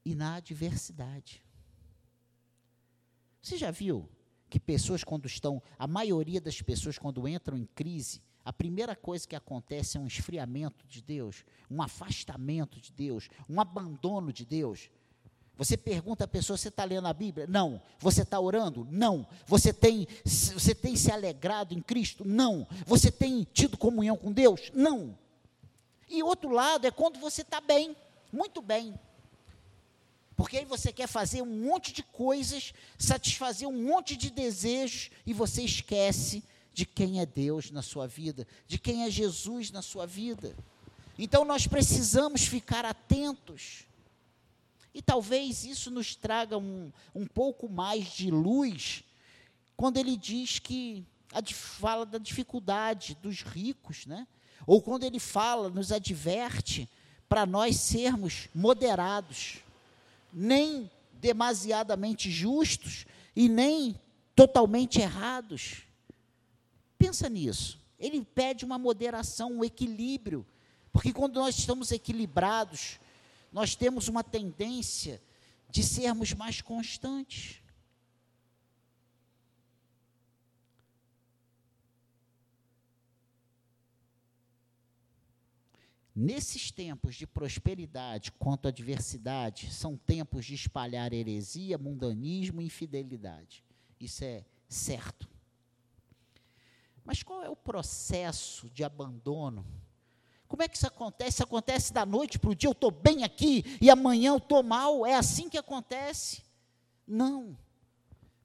e 0.04 0.14
na 0.14 0.36
adversidade. 0.36 1.42
Você 3.42 3.56
já 3.56 3.70
viu 3.70 4.08
que 4.48 4.58
pessoas 4.58 5.04
quando 5.04 5.26
estão, 5.26 5.62
a 5.78 5.86
maioria 5.86 6.40
das 6.40 6.60
pessoas 6.60 6.98
quando 6.98 7.26
entram 7.28 7.56
em 7.56 7.66
crise, 7.66 8.22
a 8.44 8.52
primeira 8.52 8.96
coisa 8.96 9.26
que 9.26 9.36
acontece 9.36 9.96
é 9.96 10.00
um 10.00 10.06
esfriamento 10.06 10.86
de 10.86 11.02
Deus, 11.02 11.44
um 11.70 11.80
afastamento 11.82 12.80
de 12.80 12.92
Deus, 12.92 13.28
um 13.48 13.60
abandono 13.60 14.32
de 14.32 14.44
Deus. 14.44 14.90
Você 15.60 15.76
pergunta 15.76 16.24
à 16.24 16.26
pessoa: 16.26 16.56
você 16.56 16.68
está 16.68 16.84
lendo 16.84 17.06
a 17.06 17.12
Bíblia? 17.12 17.46
Não. 17.46 17.82
Você 17.98 18.22
está 18.22 18.40
orando? 18.40 18.88
Não. 18.90 19.26
Você 19.46 19.74
tem, 19.74 20.08
você 20.24 20.74
tem 20.74 20.96
se 20.96 21.12
alegrado 21.12 21.74
em 21.74 21.82
Cristo? 21.82 22.24
Não. 22.24 22.66
Você 22.86 23.10
tem 23.10 23.46
tido 23.52 23.76
comunhão 23.76 24.16
com 24.16 24.32
Deus? 24.32 24.72
Não. 24.72 25.18
E 26.08 26.22
outro 26.22 26.48
lado 26.48 26.86
é 26.86 26.90
quando 26.90 27.18
você 27.18 27.42
está 27.42 27.60
bem, 27.60 27.94
muito 28.32 28.62
bem. 28.62 28.98
Porque 30.34 30.56
aí 30.56 30.64
você 30.64 30.94
quer 30.94 31.06
fazer 31.06 31.42
um 31.42 31.64
monte 31.66 31.92
de 31.92 32.02
coisas, 32.04 32.72
satisfazer 32.98 33.68
um 33.68 33.84
monte 33.84 34.16
de 34.16 34.30
desejos 34.30 35.10
e 35.26 35.34
você 35.34 35.60
esquece 35.60 36.42
de 36.72 36.86
quem 36.86 37.20
é 37.20 37.26
Deus 37.26 37.70
na 37.70 37.82
sua 37.82 38.06
vida, 38.06 38.48
de 38.66 38.78
quem 38.78 39.04
é 39.04 39.10
Jesus 39.10 39.70
na 39.70 39.82
sua 39.82 40.06
vida. 40.06 40.56
Então 41.18 41.44
nós 41.44 41.66
precisamos 41.66 42.46
ficar 42.46 42.86
atentos 42.86 43.89
e 44.94 45.00
talvez 45.00 45.64
isso 45.64 45.90
nos 45.90 46.14
traga 46.14 46.58
um, 46.58 46.92
um 47.14 47.26
pouco 47.26 47.68
mais 47.68 48.12
de 48.12 48.30
luz 48.30 49.04
quando 49.76 49.96
ele 49.96 50.16
diz 50.16 50.58
que 50.58 51.04
a, 51.32 51.42
fala 51.54 52.04
da 52.04 52.18
dificuldade 52.18 53.16
dos 53.22 53.42
ricos, 53.42 54.04
né? 54.04 54.26
ou 54.66 54.82
quando 54.82 55.04
ele 55.04 55.18
fala, 55.18 55.70
nos 55.70 55.90
adverte 55.90 56.88
para 57.28 57.46
nós 57.46 57.76
sermos 57.76 58.48
moderados, 58.54 59.58
nem 60.32 60.90
demasiadamente 61.14 62.30
justos 62.30 63.06
e 63.34 63.48
nem 63.48 63.98
totalmente 64.34 65.00
errados. 65.00 65.82
Pensa 66.98 67.28
nisso. 67.28 67.78
Ele 67.98 68.24
pede 68.24 68.64
uma 68.64 68.78
moderação, 68.78 69.52
um 69.52 69.64
equilíbrio, 69.64 70.44
porque 70.92 71.12
quando 71.12 71.36
nós 71.36 71.58
estamos 71.58 71.92
equilibrados, 71.92 72.98
nós 73.52 73.74
temos 73.74 74.08
uma 74.08 74.22
tendência 74.22 75.20
de 75.68 75.82
sermos 75.82 76.32
mais 76.32 76.60
constantes. 76.60 77.62
Nesses 86.14 86.70
tempos 86.70 87.14
de 87.14 87.26
prosperidade 87.26 88.32
quanto 88.32 88.68
adversidade, 88.68 89.72
são 89.72 89.96
tempos 89.96 90.44
de 90.44 90.54
espalhar 90.54 91.12
heresia, 91.12 91.78
mundanismo 91.78 92.60
e 92.60 92.66
infidelidade. 92.66 93.64
Isso 93.98 94.24
é 94.24 94.44
certo. 94.68 95.28
Mas 97.04 97.22
qual 97.22 97.42
é 97.42 97.48
o 97.48 97.56
processo 97.56 98.68
de 98.70 98.84
abandono 98.84 99.64
como 100.50 100.64
é 100.64 100.68
que 100.68 100.76
isso 100.76 100.86
acontece? 100.88 101.30
Isso 101.34 101.44
acontece 101.44 101.92
da 101.92 102.04
noite 102.04 102.36
para 102.36 102.50
o 102.50 102.54
dia, 102.56 102.68
eu 102.68 102.72
estou 102.72 102.90
bem 102.90 103.22
aqui 103.22 103.64
e 103.80 103.88
amanhã 103.88 104.32
eu 104.32 104.38
estou 104.38 104.64
mal. 104.64 105.06
É 105.06 105.14
assim 105.14 105.48
que 105.48 105.56
acontece? 105.56 106.42
Não. 107.06 107.56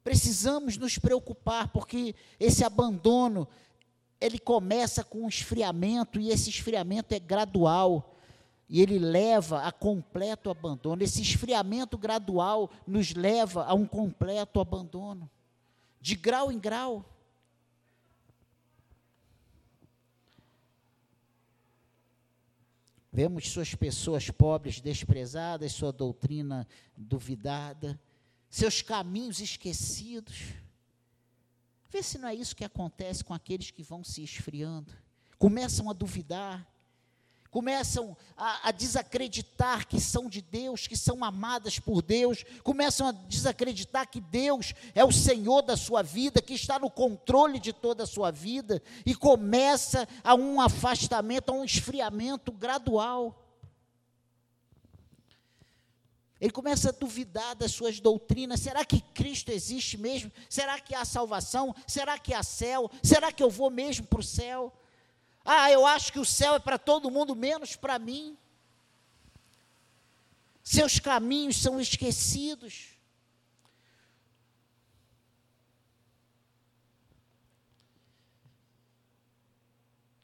Precisamos 0.04 0.78
nos 0.78 1.00
preocupar, 1.00 1.70
porque 1.70 2.14
esse 2.40 2.64
abandono, 2.64 3.48
ele 4.22 4.38
começa 4.38 5.04
com 5.04 5.24
um 5.24 5.28
esfriamento, 5.28 6.20
e 6.20 6.30
esse 6.30 6.52
esfriamento 6.52 7.16
é 7.16 7.20
gradual. 7.20 8.16
E 8.70 8.84
ele 8.84 9.00
leva 9.00 9.64
a 9.64 9.72
completo 9.72 10.52
abandono. 10.52 11.02
Esse 11.02 11.24
esfriamento 11.24 11.98
gradual 11.98 12.70
nos 12.86 13.16
leva 13.16 13.66
a 13.66 13.74
um 13.74 13.88
completo 13.88 14.60
abandono. 14.60 15.28
De 16.00 16.16
grau 16.16 16.52
em 16.52 16.60
grau. 16.60 17.04
Vemos 23.16 23.50
suas 23.50 23.74
pessoas 23.74 24.30
pobres 24.30 24.82
desprezadas, 24.82 25.72
sua 25.72 25.94
doutrina 25.94 26.68
duvidada, 26.98 27.98
seus 28.50 28.82
caminhos 28.82 29.40
esquecidos. 29.40 30.48
Vê 31.90 32.04
se 32.04 32.18
não 32.18 32.28
é 32.28 32.36
isso 32.36 32.54
que 32.54 32.66
acontece 32.66 33.24
com 33.24 33.34
aqueles 33.34 33.72
que 33.72 33.82
vão 33.82 34.04
se 34.04 34.22
esfriando. 34.22 34.92
Começam 35.38 35.90
a 35.90 35.94
duvidar, 35.94 36.70
começam 37.56 38.18
a, 38.36 38.68
a, 38.68 38.72
desacreditar 38.74 39.88
que 39.88 39.98
são 39.98 40.28
de 40.28 40.42
Deus, 40.42 40.88
que 40.88 40.98
são 40.98 41.24
amadas 41.24 41.80
por 41.80 42.02
Deus, 42.02 42.44
começam 42.62 43.08
a 43.08 43.14
desacreditar 43.14 44.10
que 44.10 44.20
Deus 44.20 44.74
é 44.94 45.06
o 45.06 45.12
Senhor 45.14 45.62
da 45.62 45.78
sua 45.78 46.02
vida, 46.02 46.42
que 46.42 46.54
está 46.54 46.78
no 46.78 46.92
controle 46.92 47.58
de 47.58 47.72
toda 47.72 48.04
a 48.04 48.06
sua 48.06 48.30
vida, 48.30 48.84
e 49.06 49.16
começa 49.16 50.06
a 50.22 50.36
um 50.36 50.60
afastamento, 50.60 51.50
a 51.50 51.54
um 51.54 51.64
esfriamento 51.64 52.52
gradual. 52.52 53.42
Ele 56.42 56.52
começa 56.52 56.90
a 56.90 56.92
duvidar 56.92 57.56
das 57.56 57.72
suas 57.72 58.02
doutrinas. 58.02 58.60
Será 58.60 58.84
que 58.84 59.00
Cristo 59.00 59.50
existe 59.50 59.98
mesmo? 59.98 60.30
Será 60.50 60.78
que 60.78 60.94
há 60.94 61.06
salvação? 61.06 61.74
Será 61.88 62.20
que 62.20 62.34
há 62.34 62.44
céu? 62.44 62.92
Será 63.02 63.32
que 63.32 63.42
eu 63.42 63.50
vou 63.50 63.70
mesmo 63.70 64.06
para 64.06 64.20
o 64.20 64.24
céu? 64.24 64.74
Ah, 65.46 65.72
eu 65.72 65.86
acho 65.86 66.12
que 66.12 66.20
o 66.20 66.26
céu 66.26 66.56
é 66.56 66.60
para 66.60 66.80
todo 66.80 67.12
mundo, 67.12 67.36
menos 67.36 67.76
para 67.76 68.00
mim. 68.00 68.36
Seus 70.64 71.00
caminhos 71.00 71.58
são 71.58 71.80
esquecidos. 71.80 72.96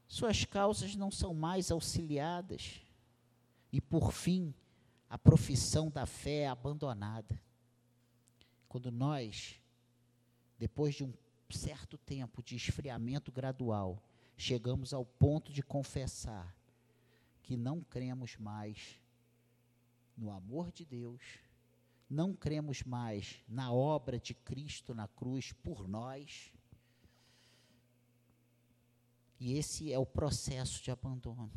Suas 0.07 0.43
causas 0.43 0.95
não 0.95 1.12
são 1.12 1.36
mais 1.36 1.69
auxiliadas. 1.69 2.81
E 3.71 3.79
por 3.79 4.12
fim, 4.12 4.51
a 5.07 5.17
profissão 5.17 5.91
da 5.91 6.07
fé 6.07 6.41
é 6.41 6.47
abandonada. 6.47 7.39
Quando 8.67 8.91
nós, 8.91 9.55
depois 10.57 10.95
de 10.95 11.03
um 11.03 11.13
certo 11.51 11.97
tempo 11.97 12.41
de 12.41 12.55
esfriamento 12.55 13.31
gradual, 13.31 14.01
chegamos 14.41 14.91
ao 14.91 15.06
ponto 15.06 15.54
de 15.54 15.62
confessar 15.62 16.58
que 17.43 17.56
não 17.56 17.82
cremos 17.82 18.36
mais 18.38 18.99
no 20.17 20.32
amor 20.32 20.71
de 20.71 20.84
Deus, 20.84 21.21
não 22.10 22.34
cremos 22.34 22.82
mais 22.82 23.39
na 23.47 23.71
obra 23.71 24.19
de 24.19 24.34
Cristo 24.34 24.95
na 24.95 25.08
cruz 25.08 25.54
por 25.54 25.88
nós. 25.88 26.51
E 29.39 29.54
esse 29.54 29.93
é 29.93 29.99
o 29.99 30.08
processo 30.08 30.82
de 30.82 30.89
abandono. 30.89 31.51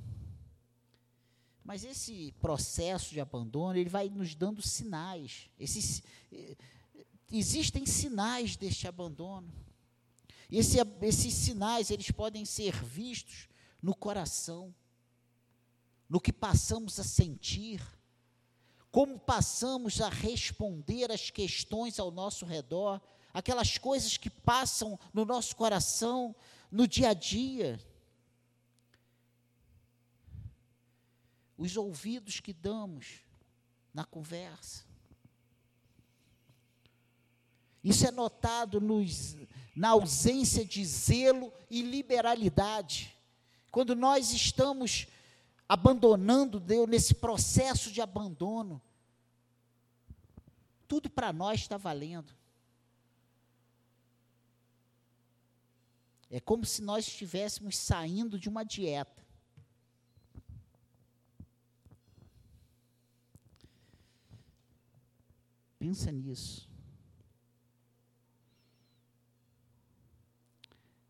Mas 1.64 1.84
esse 1.84 2.32
processo 2.32 3.14
de 3.14 3.20
abandono, 3.20 3.78
ele 3.78 3.88
vai 3.88 4.10
nos 4.10 4.34
dando 4.34 4.60
sinais. 4.60 5.48
Esses, 5.58 6.02
eh, 6.30 6.54
existem 7.32 7.86
sinais 7.86 8.56
deste 8.56 8.86
abandono. 8.86 9.63
Esse, 10.50 10.78
esses 11.02 11.34
sinais, 11.34 11.90
eles 11.90 12.10
podem 12.10 12.44
ser 12.44 12.74
vistos 12.84 13.48
no 13.82 13.94
coração, 13.94 14.74
no 16.08 16.20
que 16.20 16.32
passamos 16.32 16.98
a 17.00 17.04
sentir, 17.04 17.82
como 18.90 19.18
passamos 19.18 20.00
a 20.00 20.08
responder 20.08 21.10
às 21.10 21.30
questões 21.30 21.98
ao 21.98 22.10
nosso 22.10 22.46
redor, 22.46 23.00
aquelas 23.32 23.76
coisas 23.76 24.16
que 24.16 24.30
passam 24.30 24.98
no 25.12 25.24
nosso 25.24 25.56
coração 25.56 26.34
no 26.70 26.86
dia 26.86 27.10
a 27.10 27.14
dia. 27.14 27.80
Os 31.58 31.76
ouvidos 31.76 32.38
que 32.38 32.52
damos 32.52 33.20
na 33.92 34.04
conversa. 34.04 34.84
Isso 37.82 38.06
é 38.06 38.10
notado 38.10 38.80
nos, 38.80 39.36
na 39.74 39.90
ausência 39.90 40.64
de 40.64 40.84
zelo 40.84 41.52
e 41.68 41.82
liberalidade. 41.82 43.16
Quando 43.70 43.96
nós 43.96 44.32
estamos 44.32 45.08
abandonando 45.68 46.60
Deus, 46.60 46.88
nesse 46.88 47.14
processo 47.14 47.90
de 47.90 48.00
abandono, 48.00 48.80
tudo 50.86 51.10
para 51.10 51.32
nós 51.32 51.60
está 51.60 51.76
valendo. 51.76 52.32
É 56.30 56.40
como 56.40 56.64
se 56.64 56.82
nós 56.82 57.06
estivéssemos 57.06 57.76
saindo 57.76 58.38
de 58.38 58.48
uma 58.48 58.64
dieta. 58.64 59.24
Pensa 65.78 66.10
nisso. 66.10 66.73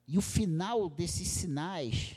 E 0.06 0.18
o 0.18 0.22
final 0.22 0.88
desses 0.88 1.28
sinais, 1.28 2.16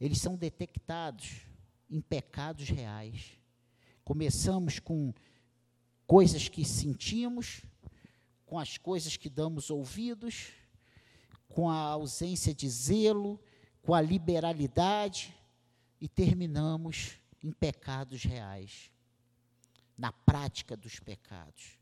eles 0.00 0.18
são 0.18 0.36
detectados 0.36 1.42
em 1.90 2.00
pecados 2.00 2.68
reais. 2.68 3.32
Começamos 4.04 4.78
com 4.78 5.12
coisas 6.06 6.48
que 6.48 6.64
sentimos, 6.64 7.62
com 8.46 8.58
as 8.58 8.78
coisas 8.78 9.16
que 9.16 9.28
damos 9.28 9.70
ouvidos, 9.70 10.52
com 11.48 11.70
a 11.70 11.76
ausência 11.76 12.54
de 12.54 12.68
zelo, 12.68 13.40
com 13.82 13.94
a 13.94 14.00
liberalidade 14.00 15.34
e 16.00 16.08
terminamos 16.08 17.18
em 17.42 17.52
pecados 17.52 18.22
reais, 18.24 18.90
na 19.96 20.10
prática 20.10 20.76
dos 20.76 20.98
pecados. 20.98 21.78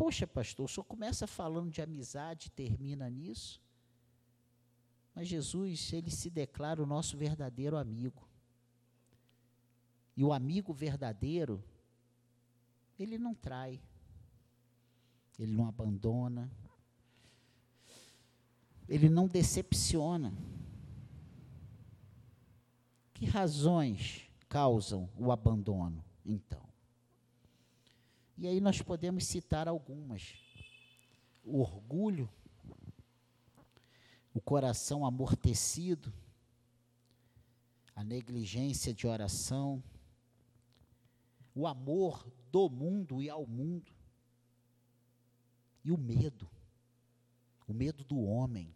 Poxa, 0.00 0.26
pastor, 0.26 0.64
o 0.64 0.68
senhor 0.68 0.84
começa 0.84 1.26
falando 1.26 1.70
de 1.70 1.82
amizade 1.82 2.46
e 2.46 2.50
termina 2.50 3.10
nisso? 3.10 3.60
Mas 5.14 5.28
Jesus, 5.28 5.92
ele 5.92 6.10
se 6.10 6.30
declara 6.30 6.82
o 6.82 6.86
nosso 6.86 7.18
verdadeiro 7.18 7.76
amigo. 7.76 8.26
E 10.16 10.24
o 10.24 10.32
amigo 10.32 10.72
verdadeiro, 10.72 11.62
ele 12.98 13.18
não 13.18 13.34
trai, 13.34 13.78
ele 15.38 15.52
não 15.52 15.68
abandona, 15.68 16.50
ele 18.88 19.10
não 19.10 19.28
decepciona. 19.28 20.32
Que 23.12 23.26
razões 23.26 24.30
causam 24.48 25.10
o 25.18 25.30
abandono, 25.30 26.02
então? 26.24 26.69
E 28.40 28.48
aí 28.48 28.58
nós 28.58 28.80
podemos 28.80 29.26
citar 29.26 29.68
algumas. 29.68 30.34
O 31.44 31.60
orgulho, 31.60 32.26
o 34.32 34.40
coração 34.40 35.04
amortecido, 35.04 36.10
a 37.94 38.02
negligência 38.02 38.94
de 38.94 39.06
oração, 39.06 39.84
o 41.54 41.66
amor 41.66 42.26
do 42.50 42.70
mundo 42.70 43.20
e 43.20 43.28
ao 43.28 43.46
mundo, 43.46 43.92
e 45.84 45.92
o 45.92 45.98
medo, 45.98 46.48
o 47.68 47.74
medo 47.74 48.02
do 48.04 48.22
homem. 48.22 48.72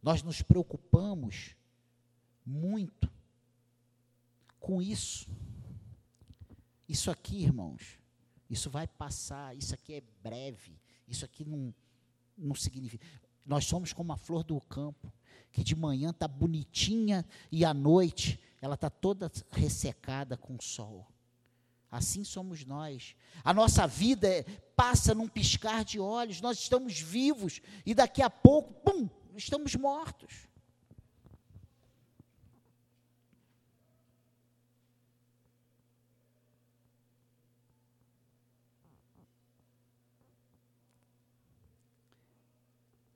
Nós 0.00 0.22
nos 0.22 0.42
preocupamos 0.42 1.56
muito 2.46 3.10
com 4.60 4.80
isso. 4.80 5.28
Isso 6.88 7.10
aqui, 7.10 7.42
irmãos, 7.42 7.99
isso 8.50 8.68
vai 8.68 8.86
passar, 8.86 9.56
isso 9.56 9.72
aqui 9.72 9.94
é 9.94 10.02
breve, 10.22 10.76
isso 11.06 11.24
aqui 11.24 11.44
não, 11.44 11.72
não 12.36 12.54
significa. 12.54 13.06
Nós 13.46 13.64
somos 13.64 13.92
como 13.92 14.12
a 14.12 14.16
flor 14.16 14.42
do 14.42 14.60
campo, 14.60 15.12
que 15.52 15.62
de 15.62 15.76
manhã 15.76 16.10
está 16.10 16.26
bonitinha 16.26 17.24
e 17.50 17.64
à 17.64 17.72
noite 17.72 18.40
ela 18.60 18.74
está 18.74 18.90
toda 18.90 19.30
ressecada 19.50 20.36
com 20.36 20.56
o 20.56 20.62
sol. 20.62 21.06
Assim 21.90 22.22
somos 22.22 22.64
nós. 22.64 23.16
A 23.42 23.52
nossa 23.52 23.86
vida 23.86 24.28
é, 24.28 24.42
passa 24.76 25.14
num 25.14 25.26
piscar 25.26 25.84
de 25.84 25.98
olhos, 25.98 26.40
nós 26.40 26.58
estamos 26.58 27.00
vivos 27.00 27.60
e 27.84 27.94
daqui 27.94 28.22
a 28.22 28.30
pouco, 28.30 28.72
pum, 28.74 29.08
estamos 29.36 29.74
mortos. 29.74 30.48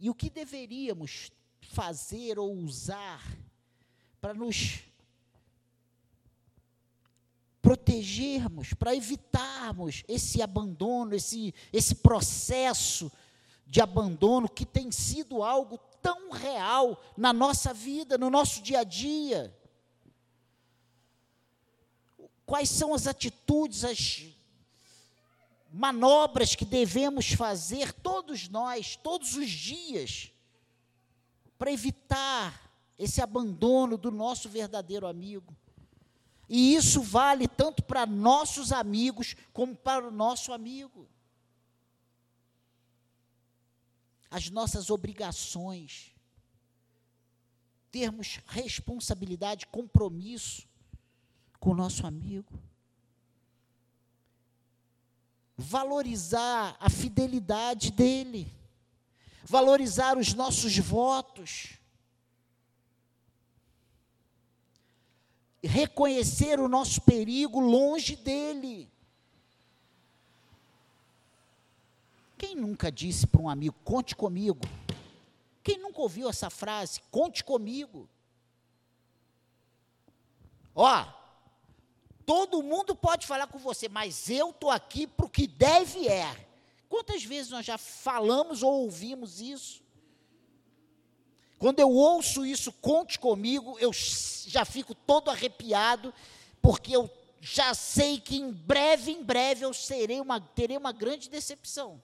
E 0.04 0.10
o 0.10 0.14
que 0.14 0.28
deveríamos 0.28 1.32
fazer 1.62 2.38
ou 2.38 2.54
usar 2.54 3.26
para 4.20 4.34
nos 4.34 4.80
protegermos, 7.62 8.74
para 8.74 8.94
evitarmos 8.94 10.04
esse 10.06 10.42
abandono, 10.42 11.14
esse, 11.14 11.54
esse 11.72 11.94
processo 11.94 13.10
de 13.66 13.80
abandono 13.80 14.46
que 14.46 14.66
tem 14.66 14.92
sido 14.92 15.42
algo 15.42 15.78
tão 16.02 16.30
real 16.30 17.02
na 17.16 17.32
nossa 17.32 17.72
vida, 17.72 18.18
no 18.18 18.28
nosso 18.28 18.60
dia 18.60 18.80
a 18.80 18.84
dia. 18.84 19.58
Quais 22.44 22.68
são 22.68 22.92
as 22.92 23.06
atitudes, 23.06 23.84
as 23.84 24.33
manobras 25.74 26.54
que 26.54 26.64
devemos 26.64 27.32
fazer 27.32 27.92
todos 27.92 28.48
nós, 28.48 28.94
todos 28.94 29.34
os 29.34 29.50
dias, 29.50 30.30
para 31.58 31.72
evitar 31.72 32.70
esse 32.96 33.20
abandono 33.20 33.98
do 33.98 34.12
nosso 34.12 34.48
verdadeiro 34.48 35.04
amigo. 35.04 35.56
E 36.48 36.76
isso 36.76 37.02
vale 37.02 37.48
tanto 37.48 37.82
para 37.82 38.06
nossos 38.06 38.70
amigos 38.70 39.34
como 39.52 39.74
para 39.74 40.06
o 40.06 40.12
nosso 40.12 40.52
amigo. 40.52 41.08
As 44.30 44.50
nossas 44.50 44.90
obrigações, 44.90 46.14
termos 47.90 48.38
responsabilidade, 48.46 49.66
compromisso 49.66 50.68
com 51.58 51.70
o 51.70 51.74
nosso 51.74 52.06
amigo. 52.06 52.62
Valorizar 55.56 56.76
a 56.80 56.90
fidelidade 56.90 57.92
dele, 57.92 58.52
valorizar 59.44 60.18
os 60.18 60.34
nossos 60.34 60.76
votos 60.78 61.78
reconhecer 65.66 66.60
o 66.60 66.68
nosso 66.68 67.00
perigo 67.02 67.60
longe 67.60 68.16
dele. 68.16 68.90
Quem 72.36 72.54
nunca 72.54 72.92
disse 72.92 73.26
para 73.26 73.40
um 73.40 73.48
amigo, 73.48 73.74
conte 73.84 74.14
comigo? 74.14 74.60
Quem 75.62 75.78
nunca 75.78 76.00
ouviu 76.00 76.28
essa 76.28 76.50
frase, 76.50 77.00
conte 77.10 77.42
comigo? 77.42 78.08
Ó, 80.74 81.06
todo 82.26 82.62
mundo 82.62 82.94
pode 82.94 83.26
falar 83.26 83.46
com 83.46 83.58
você, 83.58 83.88
mas 83.88 84.28
eu 84.30 84.50
estou 84.50 84.70
aqui 84.70 85.06
para 85.06 85.26
o 85.26 85.30
que 85.30 85.46
deve 85.46 86.08
é. 86.08 86.46
Quantas 86.88 87.24
vezes 87.24 87.50
nós 87.50 87.66
já 87.66 87.76
falamos 87.76 88.62
ou 88.62 88.82
ouvimos 88.82 89.40
isso? 89.40 89.82
Quando 91.58 91.80
eu 91.80 91.90
ouço 91.90 92.44
isso, 92.44 92.72
conte 92.72 93.18
comigo, 93.18 93.78
eu 93.78 93.90
já 93.92 94.64
fico 94.64 94.94
todo 94.94 95.30
arrepiado, 95.30 96.12
porque 96.60 96.94
eu 96.94 97.10
já 97.40 97.74
sei 97.74 98.20
que 98.20 98.36
em 98.36 98.50
breve, 98.50 99.12
em 99.12 99.22
breve 99.22 99.64
eu 99.64 99.72
serei 99.72 100.20
uma, 100.20 100.40
terei 100.40 100.76
uma 100.76 100.92
grande 100.92 101.28
decepção. 101.28 102.02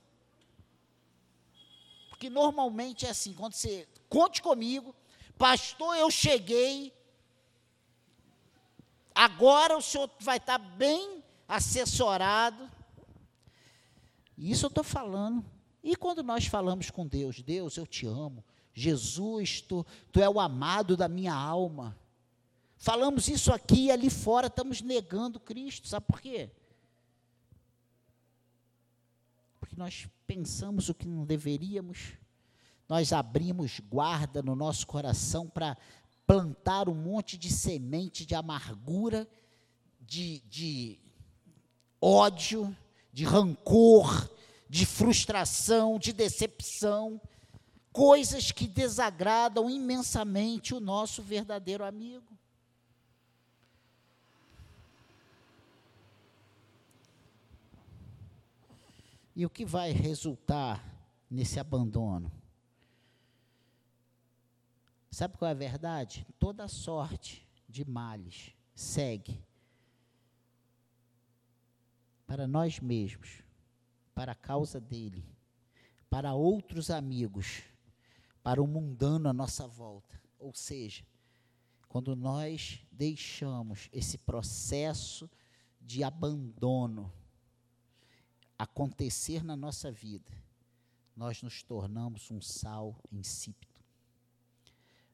Porque 2.09 2.29
normalmente 2.29 3.07
é 3.07 3.11
assim, 3.11 3.33
quando 3.33 3.55
você 3.55 3.89
conte 4.09 4.43
comigo, 4.43 4.95
pastor, 5.39 5.97
eu 5.97 6.11
cheguei, 6.11 6.93
agora 9.21 9.77
o 9.77 9.83
senhor 9.83 10.11
vai 10.19 10.39
estar 10.39 10.57
bem 10.57 11.23
assessorado. 11.47 12.71
Isso 14.39 14.65
eu 14.65 14.69
estou 14.69 14.83
falando. 14.83 15.45
E 15.83 15.95
quando 15.95 16.23
nós 16.23 16.47
falamos 16.47 16.91
com 16.91 17.07
Deus, 17.07 17.43
Deus, 17.43 17.77
eu 17.77 17.87
te 17.87 18.07
amo, 18.07 18.43
Jesus, 18.73 19.61
tu, 19.61 19.85
tu 20.11 20.23
é 20.23 20.29
o 20.29 20.41
amado 20.41 20.97
da 20.97 21.07
minha 21.07 21.35
alma. 21.35 21.99
Falamos 22.79 23.29
isso 23.29 23.53
aqui 23.53 23.87
e 23.87 23.91
ali 23.91 24.09
fora 24.09 24.47
estamos 24.47 24.81
negando 24.81 25.39
Cristo, 25.39 25.87
sabe 25.87 26.07
por 26.07 26.19
quê? 26.19 26.51
Porque 29.59 29.77
nós 29.77 30.09
pensamos 30.27 30.89
o 30.89 30.95
que 30.95 31.07
não 31.07 31.27
deveríamos, 31.27 32.15
nós 32.89 33.13
abrimos 33.13 33.81
guarda 33.81 34.43
no 34.43 34.57
nosso 34.57 34.87
coração 34.87 35.47
para 35.47 35.77
plantar 36.31 36.89
um 36.89 36.95
monte 36.95 37.37
de 37.37 37.51
semente 37.51 38.25
de 38.25 38.37
amargura, 38.37 39.29
de, 40.01 40.39
de 40.49 40.97
ódio, 42.01 42.77
de 43.13 43.25
rancor, 43.25 44.31
de 44.69 44.87
frustração, 44.87 45.99
de 45.99 46.13
decepção 46.13 47.21
coisas 47.93 48.53
que 48.53 48.69
desagradam 48.69 49.69
imensamente 49.69 50.73
o 50.73 50.79
nosso 50.79 51.21
verdadeiro 51.21 51.83
amigo. 51.83 52.39
E 59.35 59.45
o 59.45 59.51
que 59.51 59.65
vai 59.65 59.91
resultar 59.91 60.81
nesse 61.29 61.59
abandono? 61.59 62.40
Sabe 65.11 65.37
qual 65.37 65.49
é 65.49 65.53
a 65.53 65.55
verdade? 65.55 66.27
Toda 66.39 66.69
sorte 66.69 67.49
de 67.69 67.85
males 67.85 68.55
segue 68.75 69.43
para 72.27 72.47
nós 72.47 72.79
mesmos, 72.79 73.43
para 74.15 74.33
a 74.33 74.37
causa 74.37 74.81
dele, 74.81 75.25
para 76.09 76.35
outros 76.35 76.91
amigos 76.91 77.65
para 78.43 78.63
o 78.63 78.67
mundano 78.67 79.29
à 79.29 79.33
nossa 79.33 79.67
volta. 79.67 80.21
Ou 80.39 80.55
seja, 80.55 81.05
quando 81.89 82.17
nós 82.17 82.81
deixamos 82.91 83.89
esse 83.93 84.19
processo 84.19 85.31
de 85.81 86.03
abandono 86.03 87.13
acontecer 88.59 89.43
na 89.43 89.57
nossa 89.57 89.91
vida, 89.91 90.31
nós 91.17 91.43
nos 91.43 91.63
tornamos 91.63 92.31
um 92.31 92.41
sal 92.41 92.97
insípido. 93.11 93.70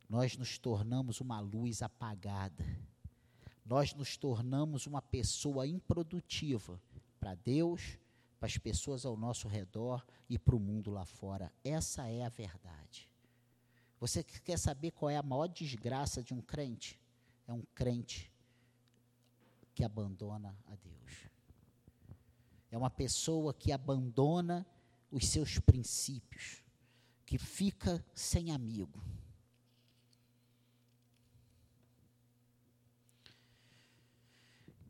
Nós 0.09 0.37
nos 0.37 0.59
tornamos 0.59 1.21
uma 1.21 1.41
luz 1.41 1.83
apagada. 1.83 2.65
Nós 3.65 3.93
nos 3.95 4.17
tornamos 4.17 4.87
uma 4.87 5.03
pessoa 5.03 5.67
improdutiva 5.67 6.81
para 7.19 7.35
Deus, 7.35 7.99
para 8.39 8.47
as 8.47 8.57
pessoas 8.57 9.05
ao 9.05 9.17
nosso 9.17 9.49
redor 9.49 10.07
e 10.29 10.39
para 10.39 10.55
o 10.55 10.61
mundo 10.61 10.91
lá 10.91 11.05
fora. 11.05 11.53
Essa 11.65 12.09
é 12.09 12.25
a 12.25 12.29
verdade. 12.29 13.11
Você 13.99 14.23
quer 14.23 14.59
saber 14.59 14.93
qual 14.93 15.11
é 15.11 15.17
a 15.17 15.23
maior 15.23 15.49
desgraça 15.49 16.23
de 16.23 16.33
um 16.35 16.41
crente? 16.41 17.01
É 17.49 17.53
um 17.53 17.63
crente 17.75 18.31
que 19.75 19.83
abandona 19.83 20.57
a 20.67 20.77
Deus. 20.77 21.29
É 22.71 22.79
uma 22.79 22.91
pessoa 22.91 23.55
que 23.55 23.73
abandona 23.73 24.67
os 25.11 25.27
seus 25.29 25.59
princípios, 25.59 26.63
que 27.25 27.39
fica 27.39 28.05
sem 28.15 28.53
amigo. 28.53 29.03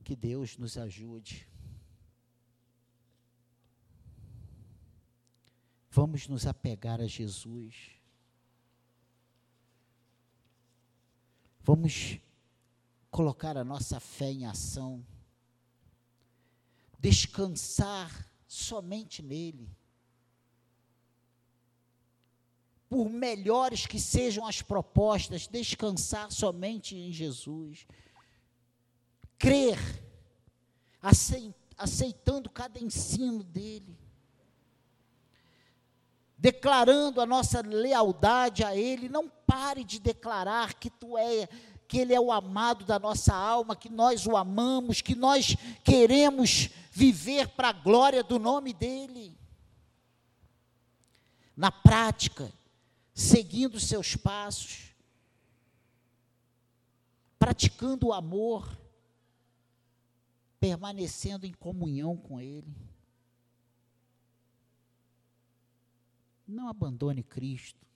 Que 0.06 0.14
Deus 0.14 0.56
nos 0.56 0.78
ajude. 0.78 1.48
Vamos 5.90 6.28
nos 6.28 6.46
apegar 6.46 7.00
a 7.00 7.08
Jesus. 7.08 7.90
Vamos 11.58 12.20
colocar 13.10 13.56
a 13.56 13.64
nossa 13.64 13.98
fé 13.98 14.30
em 14.30 14.46
ação, 14.46 15.04
descansar 17.00 18.30
somente 18.46 19.24
nele. 19.24 19.68
Por 22.88 23.10
melhores 23.10 23.86
que 23.86 23.98
sejam 23.98 24.46
as 24.46 24.62
propostas, 24.62 25.48
descansar 25.48 26.30
somente 26.30 26.94
em 26.94 27.10
Jesus. 27.10 27.84
Crer, 29.38 29.78
aceitando 31.76 32.48
cada 32.50 32.78
ensino 32.78 33.42
dele 33.42 33.96
declarando 36.38 37.20
a 37.20 37.26
nossa 37.26 37.60
lealdade 37.60 38.62
a 38.62 38.76
Ele. 38.76 39.08
Não 39.08 39.28
pare 39.28 39.82
de 39.82 39.98
declarar 39.98 40.74
que 40.74 40.90
tu 40.90 41.16
é, 41.16 41.48
que 41.88 41.98
Ele 41.98 42.14
é 42.14 42.20
o 42.20 42.30
amado 42.30 42.84
da 42.84 42.98
nossa 42.98 43.34
alma, 43.34 43.76
que 43.76 43.88
nós 43.88 44.26
o 44.26 44.36
amamos, 44.36 45.00
que 45.00 45.14
nós 45.14 45.56
queremos 45.82 46.70
viver 46.92 47.48
para 47.48 47.70
a 47.70 47.72
glória 47.72 48.22
do 48.22 48.38
nome 48.38 48.72
dEle. 48.72 49.36
Na 51.56 51.72
prática, 51.72 52.52
seguindo 53.14 53.76
os 53.76 53.88
seus 53.88 54.14
passos, 54.14 54.94
praticando 57.38 58.08
o 58.08 58.12
amor, 58.12 58.68
permanecendo 60.66 61.46
em 61.46 61.52
comunhão 61.52 62.16
com 62.16 62.40
Ele. 62.40 62.74
Não 66.44 66.68
abandone 66.68 67.22
Cristo 67.22 67.86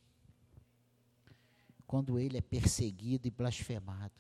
quando 1.85 2.17
ele 2.17 2.39
é 2.39 2.41
perseguido 2.41 3.27
e 3.27 3.31
blasfemado. 3.31 4.15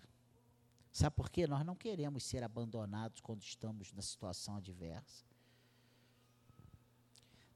Sabe 0.90 1.14
por 1.14 1.30
quê? 1.30 1.46
Nós 1.46 1.64
não 1.64 1.76
queremos 1.76 2.24
ser 2.24 2.42
abandonados 2.42 3.20
quando 3.20 3.42
estamos 3.42 3.92
na 3.92 4.02
situação 4.02 4.56
adversa. 4.56 5.24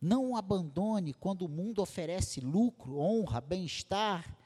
Não 0.01 0.31
o 0.31 0.37
abandone 0.37 1.13
quando 1.13 1.43
o 1.43 1.49
mundo 1.49 1.83
oferece 1.83 2.41
lucro, 2.41 2.99
honra, 2.99 3.41
bem-estar 3.41 4.37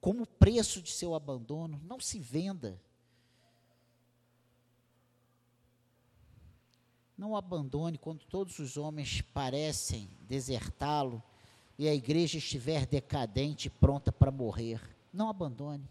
como 0.00 0.24
preço 0.24 0.80
de 0.80 0.92
seu 0.92 1.14
abandono. 1.14 1.80
Não 1.82 1.98
se 1.98 2.20
venda. 2.20 2.80
Não 7.18 7.32
o 7.32 7.36
abandone 7.36 7.98
quando 7.98 8.24
todos 8.26 8.60
os 8.60 8.76
homens 8.76 9.20
parecem 9.20 10.08
desertá-lo 10.20 11.20
e 11.76 11.88
a 11.88 11.94
igreja 11.94 12.38
estiver 12.38 12.86
decadente, 12.86 13.68
pronta 13.68 14.12
para 14.12 14.30
morrer, 14.30 14.80
não 15.12 15.28
abandone. 15.28 15.84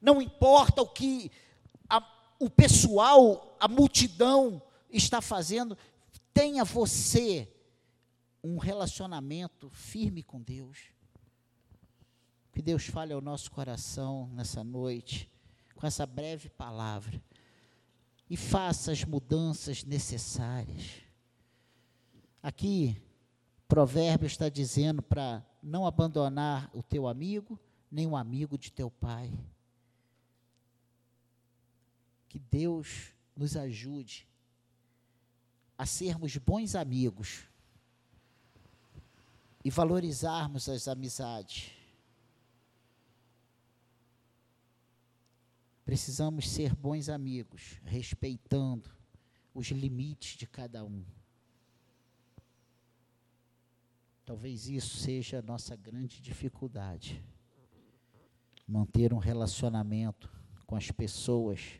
Não 0.00 0.22
importa 0.22 0.80
o 0.80 0.88
que 0.88 1.32
a, 1.90 2.00
o 2.38 2.48
pessoal, 2.48 3.56
a 3.58 3.66
multidão 3.66 4.62
está 4.88 5.20
fazendo, 5.20 5.76
tenha 6.32 6.64
você 6.64 7.52
um 8.42 8.56
relacionamento 8.56 9.68
firme 9.70 10.22
com 10.22 10.40
Deus. 10.40 10.78
Que 12.52 12.62
Deus 12.62 12.86
fale 12.86 13.12
ao 13.12 13.20
nosso 13.20 13.50
coração 13.50 14.28
nessa 14.32 14.62
noite, 14.62 15.28
com 15.74 15.86
essa 15.88 16.06
breve 16.06 16.48
palavra, 16.50 17.20
e 18.32 18.36
faça 18.38 18.92
as 18.92 19.04
mudanças 19.04 19.84
necessárias. 19.84 21.02
Aqui, 22.42 22.96
provérbio 23.68 24.26
está 24.26 24.48
dizendo 24.48 25.02
para 25.02 25.44
não 25.62 25.86
abandonar 25.86 26.70
o 26.72 26.82
teu 26.82 27.06
amigo, 27.06 27.60
nem 27.90 28.06
o 28.06 28.16
amigo 28.16 28.56
de 28.56 28.72
teu 28.72 28.90
pai. 28.90 29.30
Que 32.26 32.38
Deus 32.38 33.12
nos 33.36 33.54
ajude 33.54 34.26
a 35.76 35.84
sermos 35.84 36.34
bons 36.38 36.74
amigos 36.74 37.44
e 39.62 39.68
valorizarmos 39.68 40.70
as 40.70 40.88
amizades. 40.88 41.70
Precisamos 45.92 46.48
ser 46.48 46.74
bons 46.74 47.10
amigos, 47.10 47.78
respeitando 47.84 48.90
os 49.52 49.66
limites 49.66 50.38
de 50.38 50.46
cada 50.46 50.82
um. 50.82 51.04
Talvez 54.24 54.70
isso 54.70 54.96
seja 54.96 55.40
a 55.40 55.42
nossa 55.42 55.76
grande 55.76 56.22
dificuldade. 56.22 57.22
Manter 58.66 59.12
um 59.12 59.18
relacionamento 59.18 60.32
com 60.66 60.74
as 60.74 60.90
pessoas, 60.90 61.78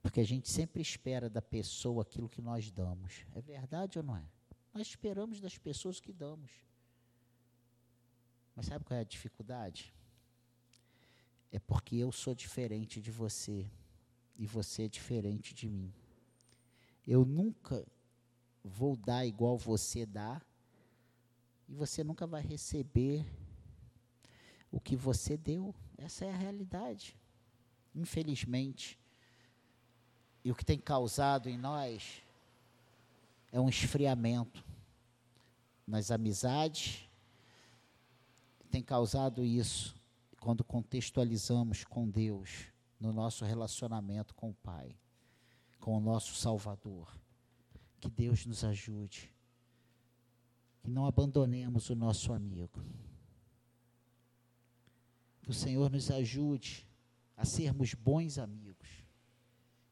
porque 0.00 0.20
a 0.20 0.24
gente 0.24 0.48
sempre 0.48 0.80
espera 0.80 1.28
da 1.28 1.42
pessoa 1.42 2.04
aquilo 2.04 2.30
que 2.30 2.40
nós 2.40 2.70
damos. 2.70 3.26
É 3.34 3.42
verdade 3.42 3.98
ou 3.98 4.04
não 4.04 4.16
é? 4.16 4.24
Nós 4.72 4.86
esperamos 4.86 5.38
das 5.38 5.58
pessoas 5.58 6.00
que 6.00 6.14
damos. 6.14 6.50
Mas 8.56 8.64
sabe 8.64 8.86
qual 8.86 8.96
é 8.96 9.02
a 9.02 9.04
dificuldade? 9.04 9.92
É 11.50 11.58
porque 11.58 11.96
eu 11.96 12.12
sou 12.12 12.34
diferente 12.34 13.00
de 13.00 13.10
você 13.10 13.70
e 14.36 14.46
você 14.46 14.84
é 14.84 14.88
diferente 14.88 15.54
de 15.54 15.68
mim. 15.68 15.92
Eu 17.06 17.24
nunca 17.24 17.86
vou 18.62 18.96
dar 18.96 19.24
igual 19.24 19.56
você 19.56 20.04
dá 20.04 20.40
e 21.68 21.74
você 21.74 22.04
nunca 22.04 22.26
vai 22.26 22.42
receber 22.42 23.26
o 24.70 24.78
que 24.78 24.94
você 24.94 25.36
deu. 25.36 25.74
Essa 25.96 26.26
é 26.26 26.30
a 26.30 26.36
realidade. 26.36 27.16
Infelizmente. 27.94 28.98
E 30.44 30.52
o 30.52 30.54
que 30.54 30.64
tem 30.64 30.78
causado 30.78 31.48
em 31.48 31.56
nós 31.56 32.22
é 33.50 33.58
um 33.58 33.68
esfriamento 33.68 34.64
nas 35.86 36.10
amizades, 36.10 37.08
tem 38.70 38.82
causado 38.82 39.42
isso 39.42 39.97
quando 40.40 40.64
contextualizamos 40.64 41.84
com 41.84 42.08
Deus 42.08 42.72
no 42.98 43.12
nosso 43.12 43.44
relacionamento 43.44 44.34
com 44.34 44.50
o 44.50 44.54
Pai, 44.54 44.96
com 45.78 45.96
o 45.96 46.00
nosso 46.00 46.34
Salvador. 46.34 47.12
Que 48.00 48.08
Deus 48.08 48.46
nos 48.46 48.64
ajude 48.64 49.34
que 50.88 50.88
não 50.88 51.06
abandonemos 51.06 51.90
o 51.90 51.94
nosso 51.94 52.32
amigo. 52.32 52.82
Que 55.42 55.50
o 55.50 55.54
Senhor 55.54 55.90
nos 55.90 56.10
ajude 56.10 56.86
a 57.36 57.44
sermos 57.44 57.94
bons 57.94 58.38
amigos. 58.38 58.88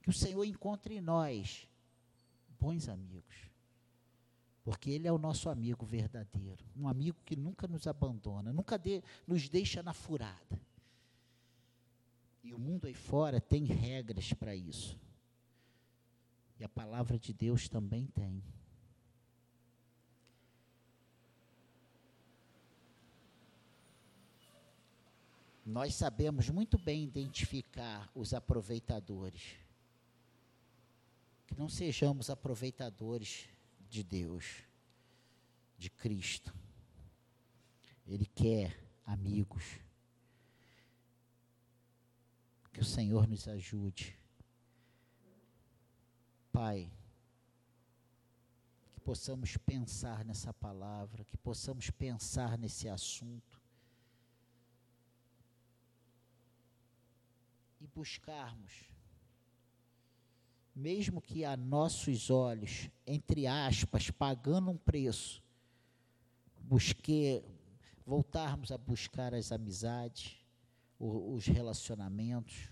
Que 0.03 0.11
o 0.11 0.13
Senhor 0.13 0.45
encontre 0.45 0.97
em 0.97 1.01
nós 1.01 1.69
bons 2.59 2.89
amigos. 2.89 3.46
Porque 4.67 4.91
Ele 4.91 5.07
é 5.07 5.13
o 5.13 5.17
nosso 5.17 5.49
amigo 5.49 5.87
verdadeiro. 5.87 6.65
Um 6.77 6.89
amigo 6.89 7.17
que 7.25 7.37
nunca 7.37 7.69
nos 7.69 7.87
abandona, 7.87 8.53
nunca 8.53 8.77
de, 8.77 9.01
nos 9.25 9.49
deixa 9.49 9.81
na 9.81 9.93
furada. 9.93 10.61
E 12.43 12.53
o 12.53 12.59
mundo 12.59 12.89
aí 12.89 12.95
fora 12.95 13.41
tem 13.41 13.63
regras 13.63 14.33
para 14.33 14.57
isso. 14.57 14.99
E 16.59 16.65
a 16.65 16.69
palavra 16.69 17.17
de 17.17 17.33
Deus 17.33 17.69
também 17.69 18.07
tem. 18.07 18.43
nós 25.65 25.97
sabemos 25.97 26.49
muito 26.49 26.79
bem 26.79 27.03
identificar 27.03 28.09
os 28.15 28.33
aproveitadores. 28.33 29.57
Que 31.45 31.59
não 31.59 31.69
sejamos 31.69 32.31
aproveitadores 32.31 33.49
de 33.89 34.03
Deus, 34.03 34.63
de 35.77 35.91
Cristo. 35.91 36.55
Ele 38.07 38.27
quer 38.27 38.79
amigos. 39.05 39.81
Que 42.73 42.81
o 42.81 42.85
Senhor 42.85 43.27
nos 43.27 43.49
ajude. 43.49 44.19
Pai, 46.53 46.91
que 48.93 49.01
possamos 49.01 49.57
pensar 49.57 50.25
nessa 50.25 50.53
palavra, 50.53 51.25
que 51.25 51.37
possamos 51.37 51.91
pensar 51.91 52.59
nesse 52.59 52.89
assunto 52.89 53.61
e 57.81 57.87
buscarmos, 57.87 58.91
mesmo 60.77 61.23
que 61.23 61.43
a 61.43 61.57
nossos 61.57 62.29
olhos, 62.29 62.91
entre 63.07 63.47
aspas, 63.47 64.11
pagando 64.11 64.71
um 64.71 64.77
preço, 64.77 65.43
busque, 66.61 67.43
voltarmos 68.05 68.71
a 68.71 68.77
buscar 68.77 69.35
as 69.35 69.51
amizades, 69.51 70.37
os 71.01 71.47
relacionamentos, 71.47 72.69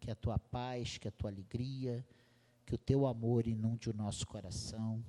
que 0.00 0.10
a 0.10 0.16
tua 0.16 0.40
paz, 0.40 0.98
que 0.98 1.06
a 1.06 1.12
tua 1.12 1.30
alegria, 1.30 2.04
que 2.66 2.74
o 2.74 2.78
teu 2.78 3.06
amor 3.06 3.46
inunde 3.46 3.88
o 3.88 3.94
nosso 3.94 4.26
coração, 4.26 5.04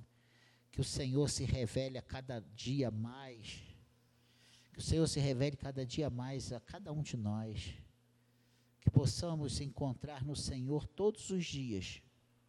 que 0.70 0.80
o 0.80 0.84
Senhor 0.84 1.28
se 1.28 1.44
revele 1.44 1.98
a 1.98 2.02
cada 2.02 2.38
dia 2.54 2.88
mais, 2.88 3.64
que 4.72 4.78
o 4.78 4.82
Senhor 4.82 5.08
se 5.08 5.18
revele 5.18 5.56
cada 5.56 5.84
dia 5.84 6.08
mais 6.08 6.52
a 6.52 6.60
cada 6.60 6.92
um 6.92 7.02
de 7.02 7.16
nós 7.16 7.74
que 8.84 8.90
possamos 8.90 9.60
encontrar 9.60 10.24
no 10.24 10.36
Senhor 10.36 10.86
todos 10.86 11.30
os 11.30 11.44
dias 11.44 12.02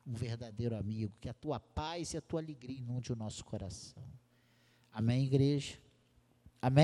um 0.06 0.14
verdadeiro 0.14 0.76
amigo, 0.76 1.14
que 1.20 1.28
a 1.28 1.34
tua 1.34 1.60
paz 1.60 2.14
e 2.14 2.18
a 2.18 2.22
tua 2.22 2.40
alegria 2.40 2.78
inunde 2.78 3.12
o 3.12 3.16
nosso 3.16 3.44
coração. 3.44 4.04
Amém, 4.92 5.26
igreja? 5.26 5.78
Amém? 6.62 6.84